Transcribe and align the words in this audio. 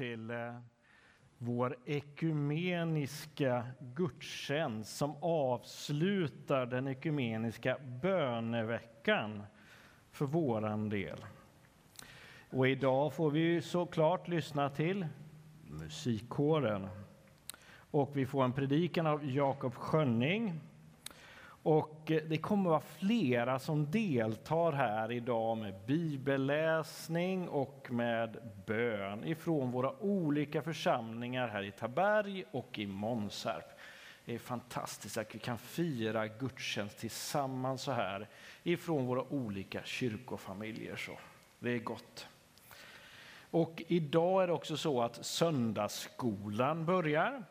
till 0.00 0.30
eh, 0.30 0.54
vår 1.38 1.76
ekumeniska 1.84 3.66
gudstjänst 3.80 4.96
som 4.96 5.16
avslutar 5.20 6.66
den 6.66 6.88
ekumeniska 6.88 7.76
böneveckan 8.02 9.42
för 10.10 10.26
våran 10.26 10.88
del. 10.88 11.24
Och 12.50 12.68
idag 12.68 13.12
får 13.12 13.30
vi 13.30 13.62
såklart 13.62 14.28
lyssna 14.28 14.70
till 14.70 15.06
musikkåren. 15.64 16.88
Och 17.90 18.16
vi 18.16 18.26
får 18.26 18.44
en 18.44 18.52
predikan 18.52 19.06
av 19.06 19.30
Jakob 19.30 19.74
Schönning 19.74 20.60
och 21.62 22.10
eh, 22.10 22.22
det 22.28 22.38
kommer 22.38 22.70
vara 22.70 22.80
flera 22.80 23.58
som 23.58 23.90
deltar 23.90 24.72
här 24.72 25.12
idag 25.12 25.58
med 25.58 25.74
bibelläsning 25.86 27.48
och 27.48 27.86
med 27.90 28.52
bön 28.66 29.24
ifrån 29.24 29.70
våra 29.70 30.02
olika 30.02 30.62
församlingar 30.62 31.48
här 31.48 31.62
i 31.62 31.72
Taberg 31.72 32.44
och 32.50 32.78
i 32.78 32.86
Månsarp. 32.86 33.78
Det 34.24 34.34
är 34.34 34.38
fantastiskt 34.38 35.18
att 35.18 35.34
vi 35.34 35.38
kan 35.38 35.58
fira 35.58 36.28
gudstjänst 36.28 36.98
tillsammans 36.98 37.82
så 37.82 37.92
här 37.92 38.28
ifrån 38.62 39.06
våra 39.06 39.22
olika 39.22 39.82
kyrkofamiljer. 39.84 40.96
Så 40.96 41.12
det 41.58 41.70
är 41.70 41.78
gott. 41.78 42.28
Och 43.50 43.82
idag 43.88 44.42
är 44.42 44.46
det 44.46 44.52
också 44.52 44.76
så 44.76 45.02
att 45.02 45.24
söndagsskolan 45.24 46.86
börjar. 46.86 47.44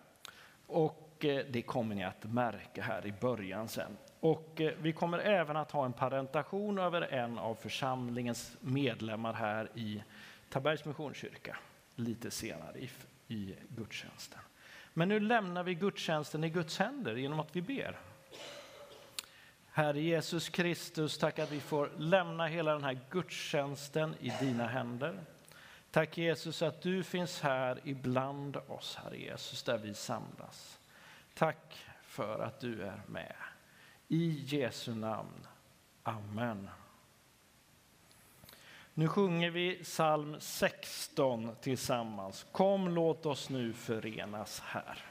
Och 0.68 1.09
och 1.20 1.26
eh, 1.26 1.46
det 1.50 1.62
kommer 1.62 1.96
ni 1.96 2.04
att 2.04 2.24
märka 2.24 2.84
här 2.84 3.06
i 3.06 3.12
början 3.12 3.68
sen. 3.68 3.98
Och 4.20 4.62
eh, 4.62 4.74
vi 4.82 4.94
kommer 4.94 5.20
även 5.20 5.58
att 5.58 5.72
ha 5.72 5.86
en 5.86 5.94
parentation 5.94 6.80
över 6.80 7.02
en 7.02 7.38
av 7.40 7.56
församlingens 7.56 8.58
medlemmar 8.60 9.34
här 9.34 9.70
i 9.76 10.04
Tabergs 10.50 10.86
Missionskyrka 10.86 11.58
lite 11.96 12.32
senare 12.32 12.80
i, 12.80 12.90
i 13.28 13.56
gudstjänsten. 13.70 14.40
Men 14.94 15.10
nu 15.10 15.20
lämnar 15.20 15.64
vi 15.64 15.74
gudstjänsten 15.74 16.44
i 16.44 16.50
Guds 16.50 16.78
händer 16.78 17.16
genom 17.16 17.40
att 17.40 17.56
vi 17.56 17.62
ber. 17.62 17.98
Herre 19.72 20.02
Jesus 20.02 20.50
Kristus, 20.50 21.18
tack 21.18 21.40
att 21.40 21.52
vi 21.52 21.60
får 21.60 21.92
lämna 21.98 22.48
hela 22.48 22.74
den 22.74 22.84
här 22.84 23.00
gudstjänsten 23.10 24.16
i 24.20 24.34
dina 24.40 24.68
händer. 24.68 25.20
Tack 25.92 26.18
Jesus 26.18 26.62
att 26.62 26.82
du 26.82 27.04
finns 27.04 27.42
här 27.42 27.80
ibland 27.84 28.58
oss, 28.68 28.96
Herre 29.04 29.18
Jesus, 29.18 29.64
där 29.64 29.78
vi 29.78 29.94
samlas. 29.94 30.79
Tack 31.40 31.86
för 32.04 32.40
att 32.40 32.60
du 32.60 32.84
är 32.84 33.02
med. 33.08 33.36
I 34.08 34.44
Jesu 34.46 34.96
namn. 34.96 35.48
Amen. 36.04 36.70
Nu 38.94 39.08
sjunger 39.08 39.50
vi 39.50 39.84
psalm 39.84 40.36
16 40.40 41.56
tillsammans. 41.62 42.46
Kom, 42.52 42.90
låt 42.90 43.26
oss 43.26 43.50
nu 43.50 43.74
förenas 43.74 44.60
här. 44.60 45.06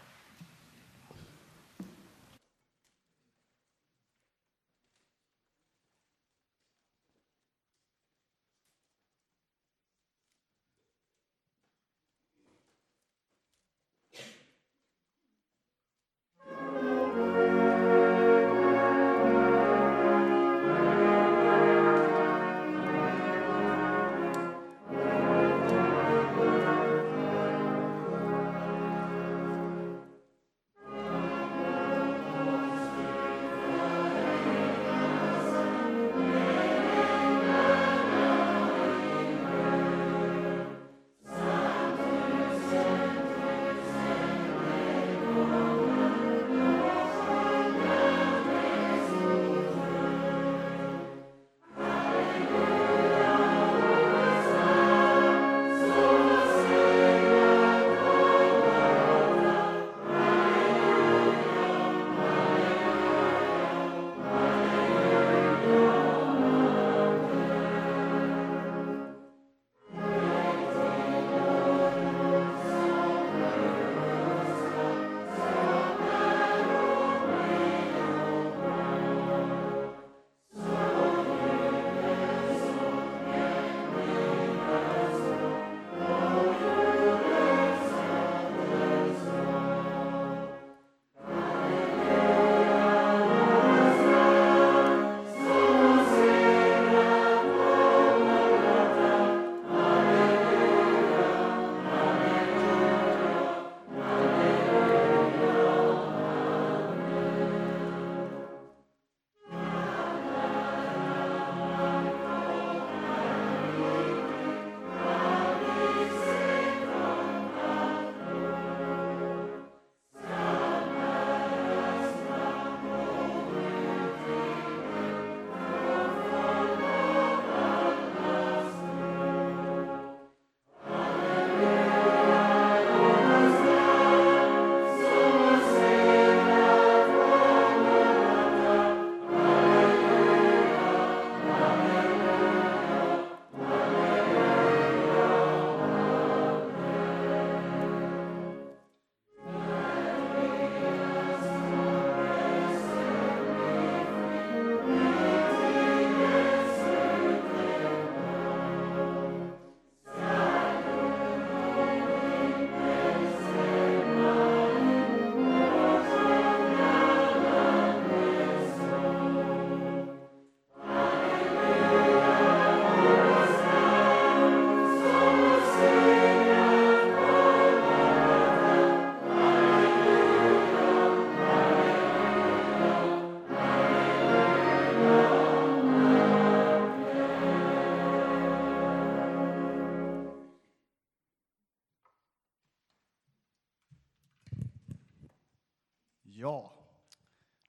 Ja, 196.41 196.73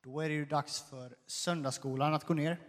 Då 0.02 0.22
är 0.22 0.30
det 0.30 0.36
ju 0.36 0.46
dags 0.46 0.82
för 0.90 1.16
söndagsskolan 1.26 2.14
att 2.14 2.24
gå 2.24 2.34
ner. 2.34 2.60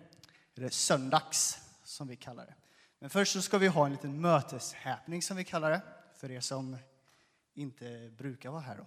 Eller 0.56 0.68
söndags, 0.68 1.58
som 1.84 2.08
vi 2.08 2.16
kallar 2.16 2.46
det. 2.46 2.54
Men 2.98 3.10
först 3.10 3.32
så 3.32 3.42
ska 3.42 3.58
vi 3.58 3.66
ha 3.66 3.86
en 3.86 3.92
liten 3.92 4.20
möteshäpning 4.20 5.22
som 5.22 5.36
vi 5.36 5.44
kallar 5.44 5.70
det, 5.70 5.82
för 6.16 6.30
er 6.30 6.40
som 6.40 6.76
inte 7.54 8.10
brukar 8.18 8.50
vara 8.50 8.60
här. 8.60 8.76
Då. 8.76 8.86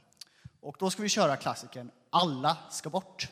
Och 0.60 0.76
då 0.80 0.90
ska 0.90 1.04
vi 1.04 1.10
köra 1.10 1.38
klassikern 1.38 1.92
Alla 2.10 2.58
ska 2.72 2.90
bort. 2.90 3.28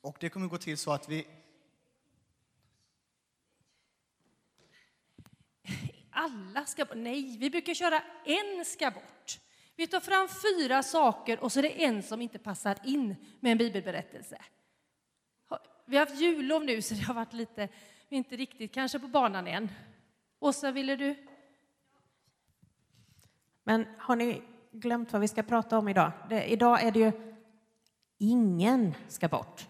Och 0.00 0.16
det 0.20 0.28
kommer 0.28 0.48
gå 0.48 0.58
till 0.58 0.78
så 0.78 0.92
att 0.92 1.08
vi 1.08 1.26
Alla 6.10 6.66
ska 6.66 6.84
bort. 6.84 6.96
Nej, 6.96 7.36
vi 7.38 7.50
brukar 7.50 7.74
köra 7.74 8.02
en 8.24 8.64
ska 8.64 8.90
bort. 8.90 9.38
Vi 9.76 9.86
tar 9.86 10.00
fram 10.00 10.28
fyra 10.28 10.82
saker 10.82 11.40
och 11.40 11.52
så 11.52 11.58
är 11.58 11.62
det 11.62 11.84
en 11.84 12.02
som 12.02 12.22
inte 12.22 12.38
passar 12.38 12.78
in 12.84 13.16
med 13.40 13.52
en 13.52 13.58
bibelberättelse. 13.58 14.38
Vi 15.84 15.96
har 15.96 16.06
haft 16.06 16.20
jullov 16.20 16.64
nu 16.64 16.82
så 16.82 16.94
det 16.94 17.00
har 17.00 17.14
varit 17.14 17.32
lite, 17.32 17.68
inte 18.08 18.36
riktigt 18.36 18.72
kanske 18.72 18.98
på 18.98 19.08
banan 19.08 19.46
än. 19.46 19.68
Åsa, 20.38 20.70
ville 20.70 20.96
du? 20.96 21.26
Men 23.62 23.86
har 23.98 24.16
ni 24.16 24.42
glömt 24.70 25.12
vad 25.12 25.20
vi 25.20 25.28
ska 25.28 25.42
prata 25.42 25.78
om 25.78 25.88
idag? 25.88 26.12
Det, 26.28 26.44
idag 26.44 26.82
är 26.82 26.90
det 26.90 26.98
ju 26.98 27.12
ingen 28.18 28.94
ska 29.08 29.28
bort. 29.28 29.66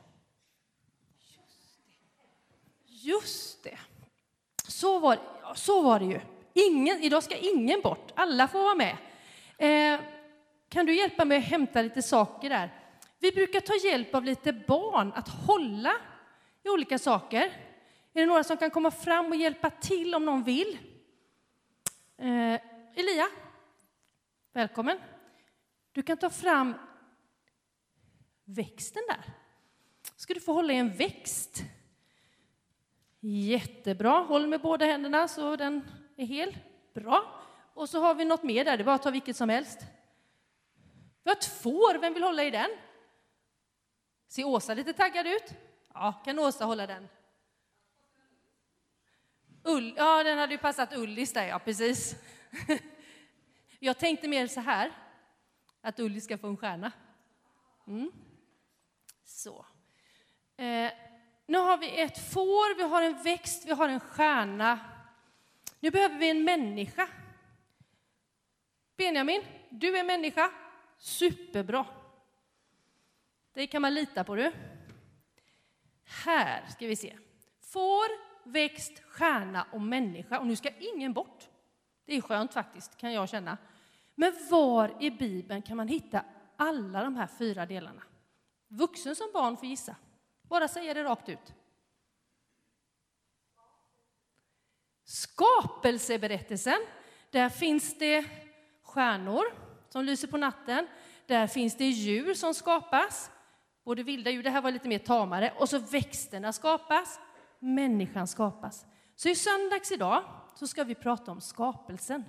Just 2.87 3.65
det. 3.65 3.79
Så 4.69 4.99
var, 4.99 5.19
så 5.55 5.83
var 5.83 5.99
det 5.99 6.07
ju. 6.07 6.21
Ingen, 6.55 7.01
idag 7.01 7.23
ska 7.23 7.37
ingen 7.37 7.81
bort. 7.81 8.13
Alla 8.15 8.49
får 8.49 8.59
vara 8.59 8.75
med. 8.75 8.97
Eh, 9.63 10.01
kan 10.69 10.87
du 10.87 10.97
hjälpa 10.97 11.25
mig 11.25 11.39
att 11.39 11.45
hämta 11.45 11.83
lite 11.83 12.03
saker 12.03 12.51
där? 12.51 12.71
Vi 13.19 13.33
brukar 13.33 13.61
ta 13.61 13.89
hjälp 13.89 14.15
av 14.15 14.25
lite 14.25 14.53
barn 14.53 15.13
att 15.13 15.29
hålla 15.29 15.95
i 16.63 16.69
olika 16.69 16.99
saker. 16.99 17.43
Är 18.13 18.21
det 18.21 18.27
några 18.27 18.45
som 18.45 18.57
kan 18.57 18.71
komma 18.71 18.91
fram 18.91 19.27
och 19.27 19.37
hjälpa 19.37 19.71
till 19.71 20.15
om 20.15 20.25
någon 20.25 20.45
vill? 20.45 20.79
Eh, 22.19 22.61
Elia, 22.95 23.29
välkommen. 24.53 24.99
Du 25.93 26.03
kan 26.03 26.17
ta 26.17 26.31
fram 26.31 26.75
växten 28.45 29.03
där. 29.09 29.25
Ska 30.17 30.35
du 30.35 30.41
få 30.41 30.53
hålla 30.53 30.73
i 30.73 30.77
en 30.77 30.97
växt. 30.97 31.63
Jättebra. 33.21 34.19
Håll 34.19 34.47
med 34.47 34.61
båda 34.61 34.85
händerna 34.85 35.29
så 35.29 35.57
den 35.57 35.83
är 36.17 36.27
hel. 36.27 36.57
Bra. 36.95 37.42
Och 37.75 37.89
så 37.89 38.01
har 38.01 38.15
vi 38.15 38.25
något 38.25 38.43
mer 38.43 38.65
där, 38.65 38.77
det 38.77 38.83
är 38.83 38.85
bara 38.85 38.95
att 38.95 39.03
ta 39.03 39.11
vilket 39.11 39.37
som 39.37 39.49
helst. 39.49 39.79
Vi 41.25 41.31
har 41.31 41.37
ett 41.37 41.63
får, 41.63 41.99
vem 41.99 42.15
vill 42.15 42.23
hålla 42.23 42.45
i 42.45 42.51
den? 42.51 42.71
Ser 44.29 44.45
Åsa 44.45 44.75
lite 44.75 44.93
taggad 44.93 45.27
ut? 45.27 45.55
Ja, 45.95 46.23
kan 46.25 46.39
Åsa 46.39 46.65
hålla 46.65 46.87
den? 46.87 47.09
Ull, 49.65 49.95
ja, 49.97 50.23
den 50.23 50.39
hade 50.39 50.53
ju 50.53 50.59
passat 50.59 50.97
Ullis 50.97 51.33
där, 51.33 51.47
ja 51.47 51.59
precis. 51.59 52.15
Jag 53.79 53.99
tänkte 53.99 54.29
mer 54.29 54.47
så 54.47 54.61
här, 54.61 54.93
att 55.81 56.01
Ullis 56.01 56.25
ska 56.25 56.39
få 56.39 56.47
en 56.47 56.57
stjärna. 56.57 56.93
Mm. 57.87 58.13
Så. 59.25 59.67
Eh, 60.57 60.93
nu 61.47 61.59
har 61.59 61.79
vi 61.79 62.01
ett 62.01 62.33
får, 62.33 62.77
vi 62.77 62.83
har 62.83 63.03
en 63.03 63.23
växt, 63.23 63.67
vi 63.67 63.73
har 63.73 63.89
en 63.89 64.01
stjärna. 64.01 64.79
Nu 65.81 65.91
behöver 65.91 66.19
vi 66.19 66.31
en 66.31 66.45
människa. 66.45 67.09
Benjamin, 69.03 69.43
du 69.71 69.99
är 69.99 70.05
människa. 70.05 70.51
Superbra. 70.99 71.87
Det 73.53 73.67
kan 73.67 73.83
man 73.83 73.95
lita 73.95 74.25
på 74.25 74.35
du. 74.35 74.53
Här 76.05 76.67
ska 76.67 76.87
vi 76.87 76.97
se. 76.97 77.19
Får, 77.61 78.07
växt, 78.51 79.03
stjärna 79.09 79.67
och 79.73 79.81
människa. 79.81 80.39
Och 80.39 80.47
nu 80.47 80.57
ska 80.57 80.71
ingen 80.79 81.13
bort. 81.13 81.49
Det 82.05 82.17
är 82.17 82.21
skönt 82.21 82.55
faktiskt, 82.55 82.97
kan 82.97 83.13
jag 83.13 83.29
känna. 83.29 83.59
Men 84.15 84.35
var 84.51 85.03
i 85.03 85.11
Bibeln 85.11 85.63
kan 85.63 85.77
man 85.77 85.89
hitta 85.89 86.25
alla 86.57 87.05
de 87.05 87.17
här 87.17 87.27
fyra 87.39 87.67
delarna? 87.67 88.03
Vuxen 88.69 89.17
som 89.17 89.31
barn 89.33 89.57
får 89.57 89.69
gissa. 89.69 89.97
Bara 90.43 90.69
säga 90.69 90.95
det 90.95 91.05
rakt 91.05 91.29
ut. 91.29 91.55
Skapelseberättelsen, 95.05 96.87
där 97.31 97.49
finns 97.49 97.99
det 97.99 98.42
stjärnor 98.93 99.45
som 99.89 100.05
lyser 100.05 100.29
på 100.29 100.37
natten. 100.37 100.87
Där 101.27 101.47
finns 101.47 101.77
det 101.77 101.85
djur 101.85 102.35
som 102.35 102.55
skapas, 102.55 103.31
både 103.85 104.03
vilda 104.03 104.31
djur, 104.31 104.43
det 104.43 104.51
här 104.51 104.63
var 104.63 104.71
lite 104.71 104.89
mer 104.89 104.99
tamare, 104.99 105.53
och 105.59 105.69
så 105.69 105.79
växterna 105.79 106.53
skapas, 106.53 107.21
människan 107.59 108.27
skapas. 108.27 108.87
Så 109.17 109.29
i 109.29 109.35
söndags 109.35 109.93
idag 109.93 110.25
så 110.55 110.67
ska 110.67 110.85
vi 110.85 110.95
prata 110.95 111.33
om 111.33 111.41
skapelsen, 111.41 112.25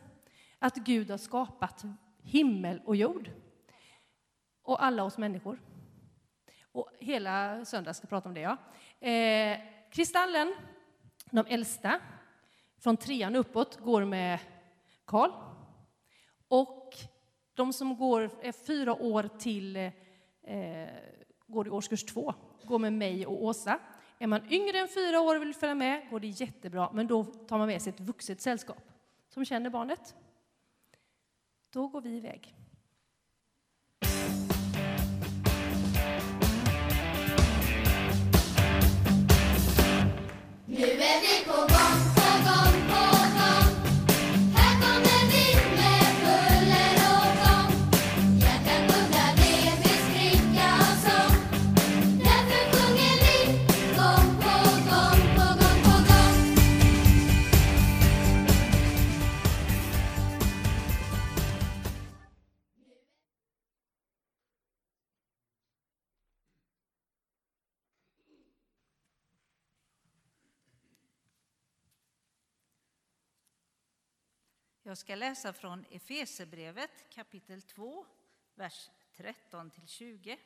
att 0.60 0.76
Gud 0.76 1.12
har 1.12 1.18
skapat 1.18 1.84
himmel 2.24 2.82
och 2.86 2.96
jord 2.96 3.32
och 4.64 4.84
alla 4.84 5.04
oss 5.04 5.18
människor. 5.18 5.62
Och 6.72 6.90
hela 7.00 7.66
söndagen 7.66 7.94
ska 7.94 8.08
prata 8.08 8.30
om 8.30 8.36
det. 8.36 8.42
Ja. 8.42 8.58
Eh, 9.08 9.60
kristallen, 9.92 10.54
de 11.32 11.46
äldsta, 11.50 12.00
från 12.80 12.98
trean 12.98 13.36
uppåt, 13.36 13.80
går 13.80 14.06
med 14.06 14.40
Karl. 15.06 15.32
Och 16.54 16.96
de 17.54 17.74
som 17.74 17.98
går 17.98 18.30
är 18.42 18.52
fyra 18.52 18.94
år 18.94 19.30
till 19.40 19.76
eh, 19.76 19.92
går 21.48 21.68
i 21.68 21.70
årskurs 21.70 22.04
två, 22.04 22.34
går 22.64 22.80
med 22.80 22.94
mig 22.94 23.26
och 23.26 23.44
Åsa. 23.44 23.80
Är 24.20 24.28
man 24.28 24.52
yngre 24.52 24.80
än 24.80 24.88
fyra 24.88 25.22
år 25.22 25.36
och 25.36 25.42
vill 25.42 25.54
följa 25.54 25.76
med 25.76 26.10
går 26.10 26.20
det 26.20 26.28
jättebra, 26.28 26.90
men 26.94 27.08
då 27.08 27.24
tar 27.24 27.58
man 27.58 27.68
med 27.68 27.82
sig 27.82 27.94
ett 27.94 28.00
vuxet 28.00 28.42
sällskap 28.42 28.92
som 29.30 29.46
känner 29.46 29.70
barnet. 29.70 30.16
Då 31.70 31.88
går 31.88 32.02
vi 32.02 32.18
iväg. 32.18 32.56
Nu 40.66 40.84
är 40.84 41.22
vi 41.22 41.46
på 41.46 41.73
Jag 74.94 74.98
ska 74.98 75.16
läsa 75.16 75.54
från 75.54 75.86
Efesebrevet 75.92 77.10
kapitel 77.10 77.62
2, 77.62 78.06
vers 78.56 78.90
13-20. 79.18 80.38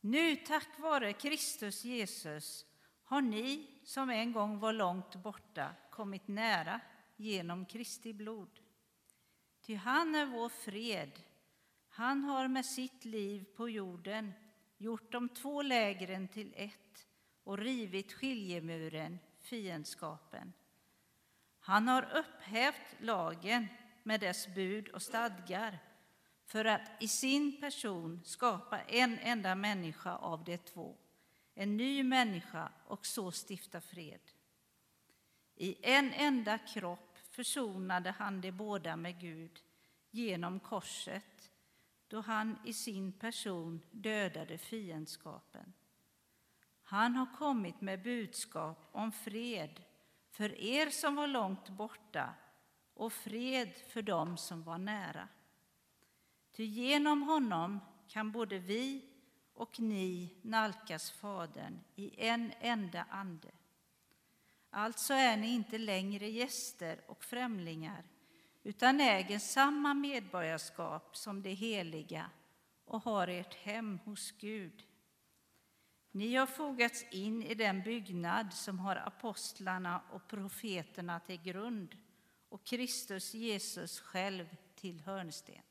Nu 0.00 0.36
tack 0.36 0.78
vare 0.78 1.12
Kristus 1.12 1.84
Jesus 1.84 2.66
har 3.04 3.20
ni 3.20 3.66
som 3.84 4.10
en 4.10 4.32
gång 4.32 4.58
var 4.58 4.72
långt 4.72 5.14
borta 5.14 5.74
kommit 5.90 6.28
nära 6.28 6.80
genom 7.16 7.66
Kristi 7.66 8.12
blod. 8.12 8.60
Ty 9.60 9.74
han 9.74 10.14
är 10.14 10.26
vår 10.26 10.48
fred. 10.48 11.20
Han 11.88 12.24
har 12.24 12.48
med 12.48 12.66
sitt 12.66 13.04
liv 13.04 13.44
på 13.56 13.68
jorden 13.68 14.32
gjort 14.76 15.12
de 15.12 15.28
två 15.28 15.62
lägren 15.62 16.28
till 16.28 16.54
ett 16.56 17.06
och 17.44 17.58
rivit 17.58 18.12
skiljemuren, 18.12 19.18
fiendskapen. 19.40 20.52
Han 21.68 21.88
har 21.88 22.08
upphävt 22.14 23.00
lagen 23.00 23.68
med 24.02 24.20
dess 24.20 24.54
bud 24.54 24.88
och 24.88 25.02
stadgar 25.02 25.78
för 26.44 26.64
att 26.64 26.90
i 27.00 27.08
sin 27.08 27.60
person 27.60 28.20
skapa 28.24 28.80
en 28.80 29.18
enda 29.18 29.54
människa 29.54 30.16
av 30.16 30.44
de 30.44 30.58
två, 30.58 30.96
en 31.54 31.76
ny 31.76 32.02
människa 32.02 32.72
och 32.86 33.06
så 33.06 33.32
stifta 33.32 33.80
fred. 33.80 34.20
I 35.54 35.76
en 35.82 36.12
enda 36.12 36.58
kropp 36.58 37.18
försonade 37.30 38.10
han 38.10 38.40
de 38.40 38.52
båda 38.52 38.96
med 38.96 39.20
Gud 39.20 39.62
genom 40.10 40.60
korset 40.60 41.50
då 42.08 42.20
han 42.20 42.58
i 42.64 42.72
sin 42.72 43.12
person 43.12 43.80
dödade 43.90 44.58
fiendskapen. 44.58 45.72
Han 46.82 47.16
har 47.16 47.36
kommit 47.36 47.80
med 47.80 48.02
budskap 48.02 48.88
om 48.92 49.12
fred 49.12 49.82
för 50.38 50.60
er 50.60 50.90
som 50.90 51.14
var 51.14 51.26
långt 51.26 51.68
borta 51.68 52.34
och 52.94 53.12
fred 53.12 53.70
för 53.88 54.02
dem 54.02 54.36
som 54.36 54.62
var 54.62 54.78
nära. 54.78 55.28
Ty 56.52 56.64
genom 56.64 57.22
honom 57.22 57.80
kan 58.08 58.32
både 58.32 58.58
vi 58.58 59.04
och 59.54 59.80
ni 59.80 60.34
nalkas 60.42 61.10
Fadern 61.10 61.80
i 61.96 62.26
en 62.26 62.52
enda 62.60 63.06
ande. 63.10 63.50
Alltså 64.70 65.14
är 65.14 65.36
ni 65.36 65.54
inte 65.54 65.78
längre 65.78 66.28
gäster 66.28 67.00
och 67.06 67.24
främlingar 67.24 68.04
utan 68.62 69.00
äger 69.00 69.38
samma 69.38 69.94
medborgarskap 69.94 71.16
som 71.16 71.42
de 71.42 71.54
heliga 71.54 72.30
och 72.84 73.02
har 73.02 73.28
ert 73.28 73.54
hem 73.54 73.98
hos 74.04 74.32
Gud. 74.32 74.87
Ni 76.18 76.34
har 76.34 76.46
fogats 76.46 77.04
in 77.10 77.42
i 77.42 77.54
den 77.54 77.82
byggnad 77.82 78.52
som 78.52 78.78
har 78.78 78.96
apostlarna 78.96 80.02
och 80.10 80.28
profeterna 80.28 81.20
till 81.20 81.42
grund 81.42 81.96
och 82.48 82.66
Kristus 82.66 83.34
Jesus 83.34 84.00
själv 84.00 84.56
till 84.74 85.00
hörnsten. 85.00 85.62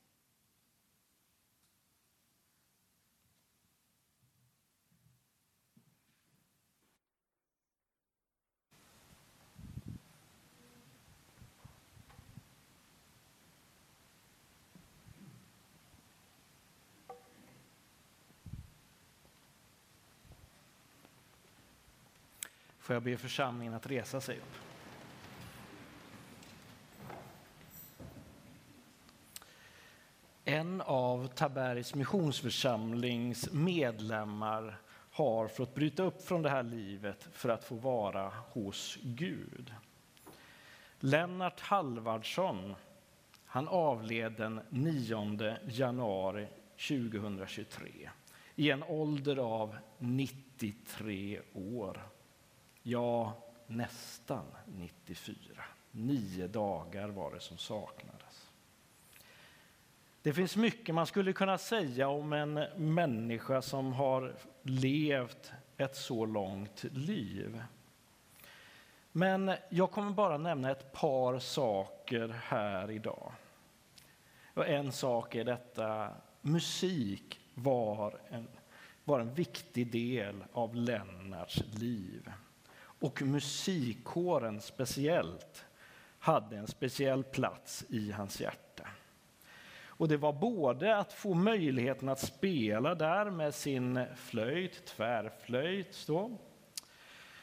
Får 22.88 22.94
jag 22.94 23.02
be 23.02 23.16
församlingen 23.16 23.74
att 23.74 23.86
resa 23.86 24.20
sig 24.20 24.36
upp. 24.36 24.54
En 30.44 30.80
av 30.80 31.26
Tabergs 31.26 31.94
missionsförsamlings 31.94 33.52
medlemmar 33.52 34.80
har 35.10 35.48
fått 35.48 35.74
bryta 35.74 36.02
upp 36.02 36.22
från 36.22 36.42
det 36.42 36.50
här 36.50 36.62
livet 36.62 37.28
för 37.32 37.48
att 37.48 37.64
få 37.64 37.74
vara 37.74 38.32
hos 38.50 38.98
Gud. 39.02 39.74
Lennart 41.00 41.60
Halvardsson, 41.60 42.74
han 43.44 43.68
avled 43.68 44.32
den 44.32 44.60
9 44.68 45.56
januari 45.66 46.48
2023 46.88 48.10
i 48.54 48.70
en 48.70 48.82
ålder 48.82 49.36
av 49.36 49.76
93 49.98 51.40
år. 51.54 52.17
Ja, 52.90 53.32
nästan 53.66 54.44
94. 54.66 55.64
Nio 55.90 56.46
dagar 56.46 57.08
var 57.08 57.34
det 57.34 57.40
som 57.40 57.58
saknades. 57.58 58.50
Det 60.22 60.32
finns 60.32 60.56
mycket 60.56 60.94
man 60.94 61.06
skulle 61.06 61.32
kunna 61.32 61.58
säga 61.58 62.08
om 62.08 62.32
en 62.32 62.54
människa 62.76 63.62
som 63.62 63.92
har 63.92 64.34
levt 64.62 65.52
ett 65.76 65.96
så 65.96 66.26
långt 66.26 66.84
liv. 66.84 67.62
Men 69.12 69.52
jag 69.68 69.90
kommer 69.90 70.10
bara 70.10 70.38
nämna 70.38 70.70
ett 70.70 70.92
par 70.92 71.38
saker 71.38 72.28
här 72.28 72.90
idag. 72.90 73.32
Och 74.54 74.68
en 74.68 74.92
sak 74.92 75.34
är 75.34 75.44
detta, 75.44 76.10
musik 76.40 77.40
var 77.54 78.20
en, 78.28 78.48
var 79.04 79.20
en 79.20 79.34
viktig 79.34 79.92
del 79.92 80.44
av 80.52 80.74
Lennarts 80.74 81.62
liv. 81.74 82.32
Och 83.00 83.22
musikkåren 83.22 84.60
speciellt 84.60 85.64
hade 86.18 86.56
en 86.56 86.66
speciell 86.66 87.24
plats 87.24 87.84
i 87.88 88.12
hans 88.12 88.40
hjärta. 88.40 88.88
Och 89.86 90.08
det 90.08 90.16
var 90.16 90.32
både 90.32 90.96
att 90.96 91.12
få 91.12 91.34
möjligheten 91.34 92.08
att 92.08 92.20
spela 92.20 92.94
där 92.94 93.30
med 93.30 93.54
sin 93.54 94.04
flöjt, 94.16 94.86
tvärflöjt, 94.86 95.94
så, 95.94 96.38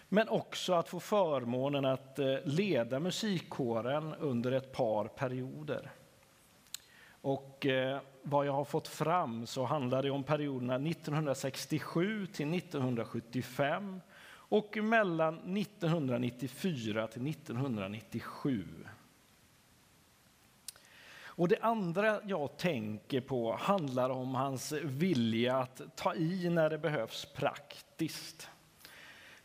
men 0.09 0.29
också 0.29 0.73
att 0.73 0.89
få 0.89 0.99
förmånen 0.99 1.85
att 1.85 2.19
eh, 2.19 2.35
leda 2.43 2.99
musikkåren 2.99 4.13
under 4.13 4.51
ett 4.51 4.71
par 4.71 5.07
perioder. 5.07 5.91
Och 7.21 7.65
eh, 7.65 7.99
vad 8.21 8.45
jag 8.45 8.53
har 8.53 8.65
fått 8.65 8.87
fram 8.87 9.47
så 9.47 9.63
handlar 9.63 10.03
det 10.03 10.11
om 10.11 10.23
perioderna 10.23 10.75
1967 10.75 12.27
till 12.27 12.53
1975 12.53 14.01
och 14.49 14.77
mellan 14.77 15.57
1994 15.57 17.07
till 17.07 17.27
1997. 17.27 18.65
Och 21.37 21.47
det 21.47 21.57
andra 21.61 22.19
jag 22.23 22.57
tänker 22.57 23.21
på 23.21 23.55
handlar 23.55 24.09
om 24.09 24.35
hans 24.35 24.71
vilja 24.71 25.57
att 25.57 25.81
ta 25.95 26.15
i 26.15 26.49
när 26.49 26.69
det 26.69 26.77
behövs 26.77 27.25
praktiskt. 27.35 28.49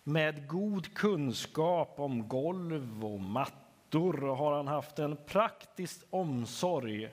Med 0.03 0.49
god 0.49 0.95
kunskap 0.95 1.95
om 1.97 2.29
golv 2.29 3.05
och 3.05 3.21
mattor 3.21 4.37
har 4.37 4.57
han 4.57 4.69
haft 4.69 4.99
en 4.99 5.17
praktisk 5.17 6.01
omsorg 6.11 7.11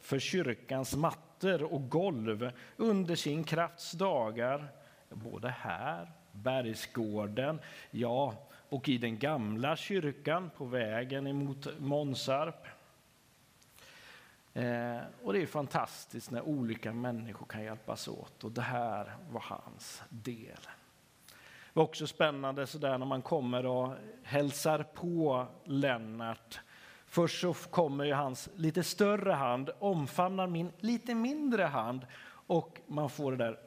för 0.00 0.18
kyrkans 0.18 0.96
mattor 0.96 1.62
och 1.62 1.88
golv 1.88 2.50
under 2.76 3.14
sin 3.14 3.44
krafts 3.44 3.92
dagar, 3.92 4.68
både 5.08 5.48
här 5.48 6.17
Bergsgården, 6.42 7.60
ja, 7.90 8.34
och 8.68 8.88
i 8.88 8.98
den 8.98 9.18
gamla 9.18 9.76
kyrkan 9.76 10.50
på 10.56 10.64
vägen 10.64 11.26
emot 11.26 11.68
Månsarp. 11.78 12.66
Eh, 14.54 14.98
och 15.22 15.32
det 15.32 15.42
är 15.42 15.46
fantastiskt 15.46 16.30
när 16.30 16.42
olika 16.42 16.92
människor 16.92 17.46
kan 17.46 17.62
hjälpas 17.62 18.08
åt 18.08 18.44
och 18.44 18.52
det 18.52 18.62
här 18.62 19.16
var 19.30 19.40
hans 19.40 20.02
del. 20.08 20.60
Det 21.44 21.80
var 21.80 21.84
också 21.84 22.06
spännande 22.06 22.66
sådär 22.66 22.98
när 22.98 23.06
man 23.06 23.22
kommer 23.22 23.66
och 23.66 23.94
hälsar 24.22 24.82
på 24.82 25.46
Lennart. 25.64 26.60
Först 27.06 27.40
så 27.40 27.54
kommer 27.54 28.04
ju 28.04 28.12
hans 28.12 28.48
lite 28.54 28.82
större 28.82 29.32
hand, 29.32 29.70
omfamnar 29.78 30.46
min 30.46 30.72
lite 30.78 31.14
mindre 31.14 31.62
hand 31.62 32.06
och 32.46 32.80
man 32.86 33.10
får 33.10 33.32
det 33.32 33.38
där 33.44 33.58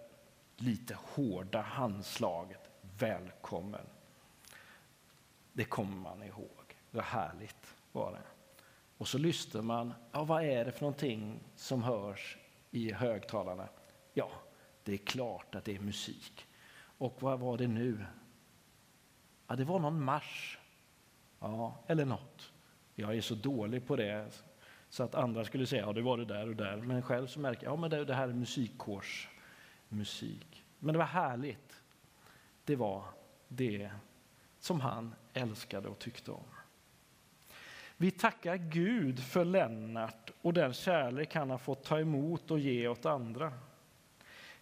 lite 0.57 0.97
hårda 1.03 1.61
handslaget. 1.61 2.60
Välkommen. 3.01 3.85
Det 5.53 5.63
kommer 5.63 5.95
man 5.95 6.23
ihåg. 6.23 6.75
Vad 6.91 7.03
härligt 7.03 7.75
var 7.91 8.11
det. 8.11 8.21
Och 8.97 9.07
så 9.07 9.17
lyssnar 9.17 9.61
man. 9.61 9.93
Ja, 10.11 10.23
vad 10.23 10.43
är 10.43 10.65
det 10.65 10.71
för 10.71 10.81
någonting 10.81 11.39
som 11.55 11.83
hörs 11.83 12.37
i 12.71 12.91
högtalarna? 12.91 13.67
Ja, 14.13 14.31
det 14.83 14.93
är 14.93 14.97
klart 14.97 15.55
att 15.55 15.65
det 15.65 15.75
är 15.75 15.79
musik. 15.79 16.47
Och 16.97 17.21
vad 17.21 17.39
var 17.39 17.57
det 17.57 17.67
nu? 17.67 18.05
Ja, 19.47 19.55
det 19.55 19.63
var 19.63 19.79
någon 19.79 20.03
marsch. 20.03 20.59
Ja, 21.39 21.83
eller 21.87 22.05
något. 22.05 22.51
Jag 22.95 23.15
är 23.15 23.21
så 23.21 23.35
dålig 23.35 23.87
på 23.87 23.95
det 23.95 24.41
så 24.89 25.03
att 25.03 25.15
andra 25.15 25.45
skulle 25.45 25.65
säga 25.65 25.81
ja, 25.81 25.93
det 25.93 26.01
var 26.01 26.17
det 26.17 26.25
där 26.25 26.49
och 26.49 26.55
där. 26.55 26.77
Men 26.77 27.01
själv 27.01 27.27
så 27.27 27.39
märker 27.39 27.63
jag 27.63 27.73
ja, 27.73 27.77
men 27.77 27.89
det, 27.89 28.05
det 28.05 28.13
här 28.13 28.27
är 28.27 28.33
musikkårsmusik. 28.33 30.63
Men 30.79 30.93
det 30.93 30.99
var 30.99 31.05
härligt. 31.05 31.81
Det 32.71 32.75
var 32.75 33.03
det 33.47 33.91
som 34.59 34.81
han 34.81 35.15
älskade 35.33 35.87
och 35.87 35.99
tyckte 35.99 36.31
om. 36.31 36.43
Vi 37.97 38.11
tackar 38.11 38.55
Gud 38.55 39.23
för 39.23 39.45
Lennart 39.45 40.31
och 40.41 40.53
den 40.53 40.73
kärlek 40.73 41.35
han 41.35 41.49
har 41.49 41.57
fått 41.57 41.83
ta 41.83 41.99
emot 41.99 42.51
och 42.51 42.59
ge 42.59 42.87
åt 42.87 43.05
andra. 43.05 43.53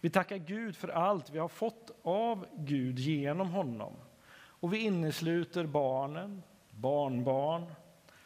Vi 0.00 0.10
tackar 0.10 0.36
Gud 0.36 0.76
för 0.76 0.88
allt 0.88 1.30
vi 1.30 1.38
har 1.38 1.48
fått 1.48 1.90
av 2.02 2.46
Gud 2.56 2.98
genom 2.98 3.50
honom. 3.50 3.92
Och 4.32 4.72
vi 4.72 4.78
innesluter 4.78 5.66
barnen, 5.66 6.42
barnbarn, 6.70 7.66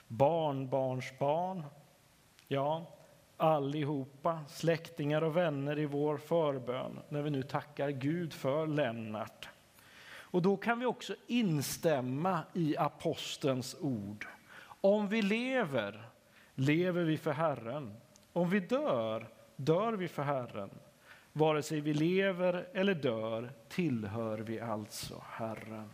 barnbarnsbarn, 0.09 1.65
ja, 2.49 2.87
allihopa, 3.37 4.45
släktingar 4.49 5.23
och 5.23 5.37
vänner 5.37 5.79
i 5.79 5.87
vår 5.87 6.17
förbön 6.17 7.01
när 7.09 7.23
vi 7.23 7.31
nu 7.31 7.43
tackar 7.43 7.91
Gud 7.91 8.33
för 8.33 8.67
Lennart. 8.67 9.49
Och 10.35 10.43
då 10.43 10.57
kan 10.57 10.81
vi 10.81 10.87
också 10.87 11.17
instämma 11.27 12.43
i 12.55 12.77
apostelns 12.77 13.77
ord. 13.81 14.27
Om 14.81 15.09
vi 15.09 15.23
lever, 15.23 16.09
lever 16.55 17.05
vi 17.05 17.19
för 17.19 17.33
Herren. 17.33 17.95
Om 18.33 18.51
vi 18.51 18.61
dör, 18.61 19.29
dör 19.57 19.93
vi 19.93 20.09
för 20.09 20.23
Herren. 20.23 20.71
Vare 21.33 21.63
sig 21.63 21.81
vi 21.81 21.95
lever 21.95 22.69
eller 22.73 22.95
dör 22.95 23.53
tillhör 23.69 24.39
vi 24.39 24.61
alltså 24.61 25.25
Herren. 25.29 25.91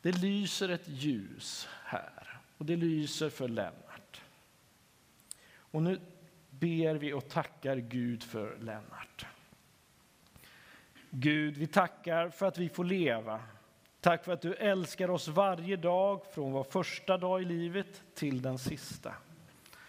Det 0.00 0.12
lyser 0.12 0.68
ett 0.68 0.88
ljus 0.88 1.68
här 1.84 2.40
och 2.58 2.66
det 2.66 2.76
lyser 2.76 3.30
för 3.30 3.48
Lennart. 3.48 4.22
Och 5.48 5.82
nu 5.82 6.00
ber 6.50 6.94
vi 6.94 7.12
och 7.12 7.28
tackar 7.28 7.76
Gud 7.76 8.22
för 8.22 8.58
Lennart. 8.58 9.26
Gud, 11.18 11.56
vi 11.56 11.66
tackar 11.66 12.28
för 12.28 12.46
att 12.46 12.58
vi 12.58 12.68
får 12.68 12.84
leva. 12.84 13.40
Tack 14.00 14.24
för 14.24 14.32
att 14.32 14.40
du 14.40 14.54
älskar 14.54 15.10
oss 15.10 15.28
varje 15.28 15.76
dag 15.76 16.20
från 16.34 16.52
vår 16.52 16.64
första 16.64 17.18
dag 17.18 17.42
i 17.42 17.44
livet 17.44 18.02
till 18.14 18.42
den 18.42 18.58
sista. 18.58 19.14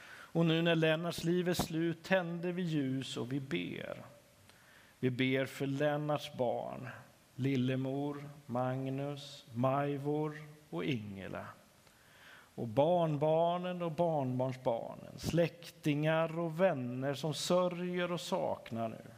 Och 0.10 0.46
nu 0.46 0.62
när 0.62 0.76
Lennarts 0.76 1.24
liv 1.24 1.50
är 1.50 1.54
slut 1.54 2.04
tänder 2.04 2.52
vi 2.52 2.62
ljus 2.62 3.18
och 3.18 3.32
vi 3.32 3.40
ber. 3.40 4.06
Vi 5.00 5.10
ber 5.10 5.46
för 5.46 5.68
Lennarts 5.68 6.34
barn. 6.34 6.90
Lillemor, 7.36 8.30
Magnus, 8.46 9.46
Majvor 9.54 10.44
och 10.70 10.86
Ingela. 10.86 11.46
Och 12.56 12.68
barnbarnen 12.68 13.82
och 13.82 13.92
barnbarnsbarnen, 13.92 15.20
släktingar 15.20 16.40
och 16.40 16.62
vänner 16.62 17.14
som 17.14 17.34
sörjer 17.34 18.12
och 18.12 18.22
saknar 18.22 18.90
nu. 18.90 19.17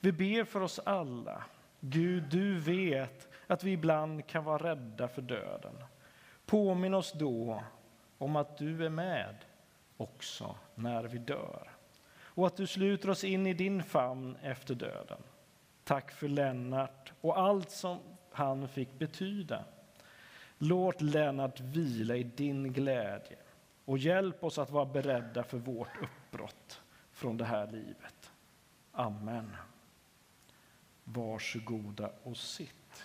Vi 0.00 0.12
ber 0.12 0.44
för 0.44 0.60
oss 0.60 0.78
alla. 0.84 1.44
Gud, 1.80 2.22
du 2.22 2.58
vet 2.58 3.28
att 3.46 3.64
vi 3.64 3.72
ibland 3.72 4.26
kan 4.26 4.44
vara 4.44 4.70
rädda 4.70 5.08
för 5.08 5.22
döden. 5.22 5.74
Påminn 6.46 6.94
oss 6.94 7.12
då 7.12 7.62
om 8.18 8.36
att 8.36 8.58
du 8.58 8.84
är 8.84 8.90
med 8.90 9.36
också 9.96 10.54
när 10.74 11.04
vi 11.04 11.18
dör 11.18 11.70
och 12.22 12.46
att 12.46 12.56
du 12.56 12.66
sluter 12.66 13.10
oss 13.10 13.24
in 13.24 13.46
i 13.46 13.54
din 13.54 13.82
famn 13.82 14.36
efter 14.42 14.74
döden. 14.74 15.22
Tack 15.84 16.10
för 16.10 16.28
Lennart 16.28 17.12
och 17.20 17.38
allt 17.38 17.70
som 17.70 17.98
han 18.32 18.68
fick 18.68 18.98
betyda. 18.98 19.64
Låt 20.58 21.00
Lennart 21.00 21.60
vila 21.60 22.16
i 22.16 22.22
din 22.22 22.72
glädje 22.72 23.36
och 23.84 23.98
hjälp 23.98 24.44
oss 24.44 24.58
att 24.58 24.70
vara 24.70 24.84
beredda 24.84 25.42
för 25.42 25.58
vårt 25.58 26.02
uppbrott 26.02 26.80
från 27.12 27.36
det 27.36 27.44
här 27.44 27.66
livet. 27.66 28.30
Amen. 28.92 29.50
Varsågoda 31.12 32.10
och 32.22 32.36
sitt. 32.36 33.04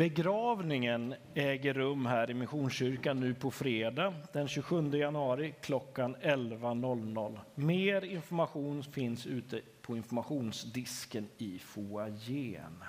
Begravningen 0.00 1.14
äger 1.34 1.74
rum 1.74 2.06
här 2.06 2.30
i 2.30 2.34
Missionskyrkan 2.34 3.20
nu 3.20 3.34
på 3.34 3.50
fredag 3.50 4.14
den 4.32 4.48
27 4.48 4.90
januari 4.90 5.54
klockan 5.60 6.16
11.00. 6.16 7.38
Mer 7.54 8.04
information 8.04 8.82
finns 8.82 9.26
ute 9.26 9.60
på 9.82 9.96
informationsdisken 9.96 11.28
i 11.38 11.58
foajén. 11.58 12.84